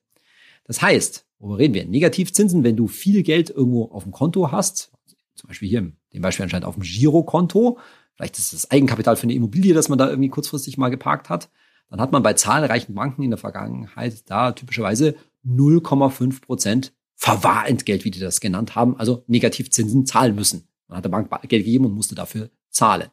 Das 0.64 0.82
heißt, 0.82 1.26
worüber 1.40 1.60
reden 1.60 1.74
wir? 1.74 1.86
Negativzinsen, 1.86 2.64
wenn 2.64 2.76
du 2.76 2.88
viel 2.88 3.24
Geld 3.24 3.50
irgendwo 3.50 3.86
auf 3.86 4.04
dem 4.04 4.12
Konto 4.12 4.52
hast, 4.52 4.92
zum 5.36 5.48
Beispiel 5.48 5.70
hier 5.70 5.92
dem 6.14 6.22
Beispiel 6.22 6.44
anscheinend 6.44 6.66
auf 6.66 6.76
dem 6.76 6.84
Girokonto, 6.84 7.80
vielleicht 8.16 8.38
ist 8.38 8.54
das 8.54 8.72
Eigenkapital 8.72 9.16
für 9.16 9.24
eine 9.24 9.34
Immobilie, 9.34 9.74
das 9.74 9.90
man 9.90 9.98
da 9.98 10.10
irgendwie 10.10 10.30
kurzfristig 10.30 10.78
mal 10.78 10.90
geparkt 10.90 11.30
hat, 11.30 11.50
dann 11.90 12.02
hat 12.02 12.12
man 12.12 12.24
bei 12.24 12.34
zahlreichen 12.34 12.94
Banken 12.94 13.24
in 13.24 13.32
der 13.32 13.38
Vergangenheit 13.38 14.30
da 14.30 14.52
typischerweise 14.52 15.16
0,5 15.46 16.42
Prozent 16.42 16.94
Verwahrentgelt, 17.16 18.06
wie 18.06 18.12
die 18.12 18.20
das 18.20 18.40
genannt 18.40 18.76
haben, 18.76 18.98
also 18.98 19.26
Negativzinsen 19.28 20.06
zahlen 20.06 20.36
müssen. 20.36 20.70
Man 20.88 20.98
hat 20.98 21.04
der 21.06 21.10
Bank 21.10 21.30
Geld 21.30 21.66
gegeben 21.66 21.86
und 21.86 21.94
musste 21.94 22.16
dafür 22.16 22.50
zahlen. 22.70 23.10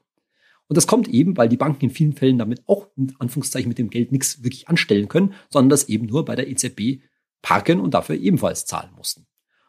Und 0.68 0.76
das 0.76 0.86
kommt 0.86 1.08
eben, 1.08 1.36
weil 1.36 1.48
die 1.48 1.56
Banken 1.56 1.86
in 1.86 1.90
vielen 1.90 2.12
Fällen 2.12 2.38
damit 2.38 2.62
auch 2.68 2.88
in 2.96 3.14
Anführungszeichen 3.18 3.68
mit 3.68 3.78
dem 3.78 3.90
Geld 3.90 4.12
nichts 4.12 4.44
wirklich 4.44 4.68
anstellen 4.68 5.08
können, 5.08 5.34
sondern 5.50 5.70
das 5.70 5.88
eben 5.88 6.06
nur 6.06 6.24
bei 6.24 6.36
der 6.36 6.48
EZB 6.48 7.02
parken 7.42 7.80
und 7.80 7.94
dafür 7.94 8.16
ebenfalls 8.16 8.66
zahlen 8.66 8.90
mussten. 8.96 9.26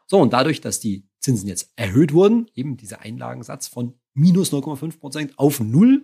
So, 0.07 0.19
und 0.19 0.33
dadurch, 0.33 0.61
dass 0.61 0.79
die 0.79 1.07
Zinsen 1.19 1.49
jetzt 1.49 1.71
erhöht 1.75 2.13
wurden, 2.13 2.47
eben 2.55 2.77
dieser 2.77 3.01
Einlagensatz 3.01 3.67
von 3.67 3.93
minus 4.13 4.51
0,5 4.51 4.99
Prozent 4.99 5.39
auf 5.39 5.59
null, 5.59 6.03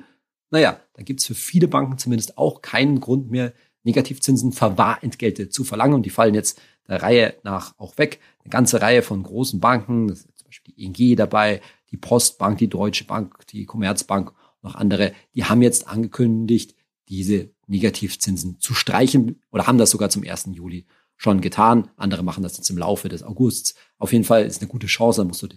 naja, 0.54 0.80
da 0.94 1.02
gibt's 1.02 1.26
für 1.26 1.34
viele 1.34 1.68
Banken 1.68 1.98
zumindest 1.98 2.38
auch 2.38 2.62
keinen 2.62 3.00
Grund 3.00 3.32
mehr, 3.32 3.54
Negativzinsen 3.84 4.54
Verwahrentgelte 4.54 5.50
zu 5.50 5.64
verlangen. 5.64 5.96
Und 5.96 6.06
die 6.06 6.12
fallen 6.12 6.36
jetzt 6.36 6.62
der 6.88 7.02
Reihe 7.02 7.36
nach 7.44 7.74
auch 7.80 7.98
weg. 7.98 8.20
Eine 8.44 8.52
ganze 8.52 8.80
Reihe 8.80 9.02
von 9.02 9.24
großen 9.24 9.60
Banken, 9.60 10.08
das 10.08 10.20
ist 10.20 10.38
zum 10.38 10.48
Beispiel 10.48 10.74
die 10.76 10.86
ING 10.86 11.18
dabei, 11.18 11.60
die 11.90 11.98
Postbank, 11.98 12.60
die 12.60 12.70
Deutsche 12.70 13.04
Bank, 13.04 13.48
die 13.48 13.66
Commerzbank, 13.66 14.32
noch 14.62 14.76
andere, 14.76 15.14
die 15.34 15.44
haben 15.44 15.64
jetzt 15.64 15.88
angekündigt, 15.88 16.76
diese 17.10 17.50
Negativzinsen 17.66 18.60
zu 18.60 18.76
streichen 18.76 19.42
oder 19.52 19.66
haben 19.66 19.80
das 19.80 19.90
sogar 19.90 20.10
zum 20.10 20.24
1. 20.24 20.50
Juli 20.54 20.86
schon 21.18 21.42
getan. 21.42 21.90
Andere 21.98 22.24
machen 22.24 22.44
das 22.44 22.58
jetzt 22.58 22.70
im 22.70 22.78
Laufe 22.78 23.10
des 23.10 23.24
Augusts. 23.24 23.74
Auf 23.98 24.14
jeden 24.14 24.24
Fall 24.24 24.46
ist 24.46 24.62
eine 24.62 24.70
gute 24.70 24.88
Chance. 24.88 25.22
Dann 25.22 25.28
musst 25.28 25.42
du 25.42 25.48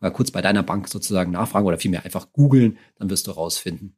mal 0.00 0.10
kurz 0.10 0.30
bei 0.30 0.40
deiner 0.40 0.62
Bank 0.62 0.88
sozusagen 0.88 1.32
nachfragen 1.32 1.66
oder 1.66 1.78
vielmehr 1.78 2.04
einfach 2.04 2.32
googeln. 2.32 2.78
Dann 2.96 3.10
wirst 3.10 3.26
du 3.26 3.32
rausfinden, 3.32 3.96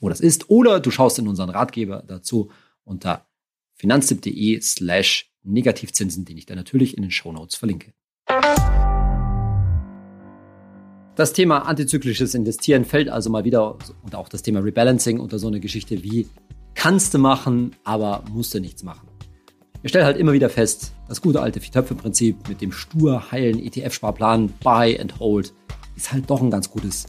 wo 0.00 0.08
das 0.08 0.20
ist. 0.20 0.50
Oder 0.50 0.80
du 0.80 0.90
schaust 0.90 1.18
in 1.18 1.28
unseren 1.28 1.50
Ratgeber 1.50 2.02
dazu 2.06 2.50
unter 2.84 3.26
finanztipp.de 3.74 4.60
slash 4.60 5.30
Negativzinsen, 5.42 6.24
den 6.24 6.36
ich 6.36 6.46
dann 6.46 6.56
natürlich 6.56 6.96
in 6.96 7.02
den 7.02 7.10
Show 7.10 7.32
Notes 7.32 7.56
verlinke. 7.56 7.92
Das 11.16 11.32
Thema 11.32 11.66
antizyklisches 11.66 12.34
Investieren 12.34 12.84
fällt 12.84 13.08
also 13.08 13.30
mal 13.30 13.44
wieder 13.44 13.76
und 14.02 14.14
auch 14.14 14.28
das 14.28 14.42
Thema 14.42 14.60
Rebalancing 14.60 15.20
unter 15.20 15.38
so 15.38 15.48
eine 15.48 15.60
Geschichte 15.60 16.02
wie 16.02 16.26
kannst 16.74 17.12
du 17.12 17.18
machen, 17.18 17.76
aber 17.84 18.24
musst 18.30 18.54
du 18.54 18.60
nichts 18.60 18.82
machen. 18.82 19.08
Wir 19.82 19.88
stellen 19.88 20.04
halt 20.04 20.16
immer 20.16 20.32
wieder 20.32 20.50
fest, 20.50 20.92
das 21.08 21.20
gute 21.20 21.40
alte 21.40 21.60
Vier-Töpfe-Prinzip 21.60 22.48
mit 22.48 22.60
dem 22.60 22.70
stur 22.72 23.32
heilen 23.32 23.58
ETF-Sparplan 23.58 24.52
Buy 24.62 24.98
and 24.98 25.18
Hold 25.18 25.52
ist 25.96 26.12
halt 26.12 26.30
doch 26.30 26.40
ein 26.40 26.50
ganz 26.50 26.70
gutes 26.70 27.06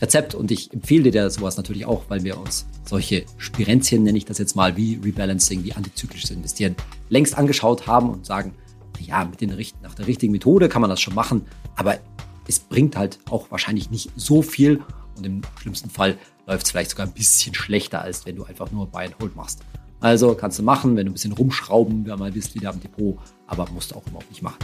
Rezept 0.00 0.34
und 0.34 0.50
ich 0.50 0.72
empfehle 0.72 1.10
dir 1.10 1.30
sowas 1.30 1.56
natürlich 1.56 1.86
auch, 1.86 2.04
weil 2.08 2.24
wir 2.24 2.38
uns 2.38 2.66
solche 2.84 3.24
Spirenzchen, 3.38 4.02
nenne 4.02 4.18
ich 4.18 4.24
das 4.24 4.38
jetzt 4.38 4.56
mal, 4.56 4.76
wie 4.76 5.00
Rebalancing, 5.02 5.64
wie 5.64 5.72
antizyklisches 5.72 6.30
Investieren, 6.30 6.76
längst 7.08 7.36
angeschaut 7.38 7.86
haben 7.86 8.10
und 8.10 8.26
sagen, 8.26 8.54
ja, 9.00 9.24
mit 9.24 9.40
den, 9.40 9.54
nach 9.82 9.94
der 9.94 10.06
richtigen 10.06 10.32
Methode 10.32 10.68
kann 10.68 10.80
man 10.80 10.90
das 10.90 11.00
schon 11.00 11.14
machen, 11.14 11.42
aber 11.76 11.98
es 12.46 12.58
bringt 12.58 12.96
halt 12.96 13.18
auch 13.30 13.50
wahrscheinlich 13.50 13.90
nicht 13.90 14.10
so 14.16 14.42
viel 14.42 14.82
und 15.16 15.26
im 15.26 15.42
schlimmsten 15.60 15.90
Fall 15.90 16.18
läuft 16.46 16.66
es 16.66 16.70
vielleicht 16.70 16.90
sogar 16.90 17.06
ein 17.06 17.12
bisschen 17.12 17.54
schlechter, 17.54 18.02
als 18.02 18.26
wenn 18.26 18.36
du 18.36 18.44
einfach 18.44 18.70
nur 18.70 18.86
Buy 18.86 19.06
and 19.06 19.18
Hold 19.20 19.36
machst. 19.36 19.60
Also 20.00 20.34
kannst 20.34 20.58
du 20.58 20.62
machen, 20.62 20.96
wenn 20.96 21.06
du 21.06 21.12
ein 21.12 21.14
bisschen 21.14 21.32
rumschrauben, 21.32 22.04
wer 22.04 22.16
mal 22.16 22.32
bist, 22.32 22.54
wieder 22.54 22.70
am 22.70 22.80
Depot, 22.80 23.18
aber 23.46 23.66
musst 23.70 23.92
du 23.92 23.96
auch 23.96 24.06
überhaupt 24.06 24.30
nicht 24.30 24.42
machen. 24.42 24.58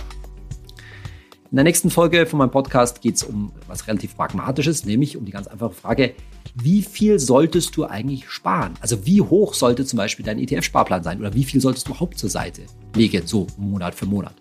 In 1.51 1.57
der 1.57 1.65
nächsten 1.65 1.91
Folge 1.91 2.27
von 2.27 2.39
meinem 2.39 2.53
Podcast 2.53 3.01
geht 3.01 3.17
es 3.17 3.25
um 3.25 3.51
was 3.67 3.89
relativ 3.89 4.17
Pragmatisches, 4.17 4.85
nämlich 4.85 5.17
um 5.17 5.25
die 5.25 5.33
ganz 5.33 5.49
einfache 5.49 5.73
Frage, 5.73 6.15
wie 6.55 6.81
viel 6.81 7.19
solltest 7.19 7.77
du 7.77 7.87
eigentlich 7.87 8.31
sparen? 8.31 8.75
Also 8.81 9.05
wie 9.05 9.21
hoch 9.21 9.55
sollte 9.55 9.85
zum 9.85 9.97
Beispiel 9.97 10.25
dein 10.25 10.39
ETF-Sparplan 10.39 11.03
sein 11.03 11.19
oder 11.19 11.35
wie 11.35 11.43
viel 11.43 11.61
solltest 11.61 11.89
du 11.89 11.91
überhaupt 11.91 12.19
zur 12.19 12.31
Seite 12.31 12.63
legen, 12.95 13.27
so 13.27 13.49
Monat 13.57 13.97
für 13.97 14.07
Monat? 14.07 14.35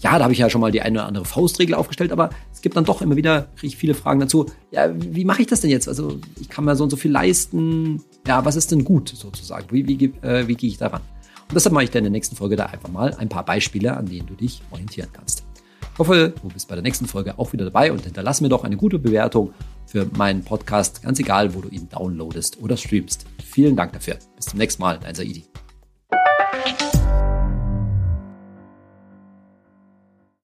Ja, 0.00 0.16
da 0.16 0.24
habe 0.24 0.32
ich 0.32 0.38
ja 0.38 0.48
schon 0.48 0.62
mal 0.62 0.72
die 0.72 0.80
eine 0.80 1.00
oder 1.00 1.06
andere 1.06 1.24
Faustregel 1.26 1.74
aufgestellt, 1.74 2.10
aber 2.10 2.30
es 2.54 2.62
gibt 2.62 2.74
dann 2.74 2.86
doch 2.86 3.02
immer 3.02 3.16
wieder, 3.16 3.48
kriege 3.56 3.66
ich 3.66 3.76
viele 3.76 3.92
Fragen 3.92 4.20
dazu. 4.20 4.46
Ja, 4.70 4.90
wie 4.96 5.26
mache 5.26 5.42
ich 5.42 5.48
das 5.48 5.60
denn 5.60 5.70
jetzt? 5.70 5.88
Also 5.88 6.20
ich 6.40 6.48
kann 6.48 6.64
mir 6.64 6.74
so 6.74 6.84
und 6.84 6.90
so 6.90 6.96
viel 6.96 7.10
leisten. 7.10 8.02
Ja, 8.26 8.46
was 8.46 8.56
ist 8.56 8.72
denn 8.72 8.82
gut 8.82 9.10
sozusagen? 9.10 9.66
Wie, 9.70 9.86
wie, 9.86 10.04
äh, 10.26 10.48
wie 10.48 10.54
gehe 10.54 10.70
ich 10.70 10.78
daran? 10.78 11.02
Und 11.48 11.54
deshalb 11.54 11.74
mache 11.74 11.84
ich 11.84 11.90
dir 11.90 11.98
in 11.98 12.04
der 12.04 12.12
nächsten 12.12 12.34
Folge 12.34 12.56
da 12.56 12.64
einfach 12.64 12.88
mal 12.88 13.14
ein 13.16 13.28
paar 13.28 13.44
Beispiele, 13.44 13.94
an 13.94 14.06
denen 14.06 14.26
du 14.26 14.34
dich 14.34 14.62
orientieren 14.70 15.10
kannst. 15.12 15.45
Hoffe, 15.98 16.34
du 16.42 16.48
bist 16.48 16.68
bei 16.68 16.74
der 16.74 16.82
nächsten 16.82 17.06
Folge 17.06 17.38
auch 17.38 17.54
wieder 17.54 17.64
dabei 17.64 17.90
und 17.90 18.02
hinterlass 18.02 18.42
mir 18.42 18.50
doch 18.50 18.64
eine 18.64 18.76
gute 18.76 18.98
Bewertung 18.98 19.54
für 19.86 20.06
meinen 20.16 20.44
Podcast, 20.44 21.02
ganz 21.02 21.18
egal, 21.18 21.54
wo 21.54 21.62
du 21.62 21.68
ihn 21.70 21.88
downloadest 21.88 22.60
oder 22.60 22.76
streamst. 22.76 23.24
Vielen 23.42 23.76
Dank 23.76 23.94
dafür. 23.94 24.18
Bis 24.36 24.46
zum 24.46 24.58
nächsten 24.58 24.82
Mal, 24.82 24.98
dein 25.00 25.14
Saidi. 25.14 25.46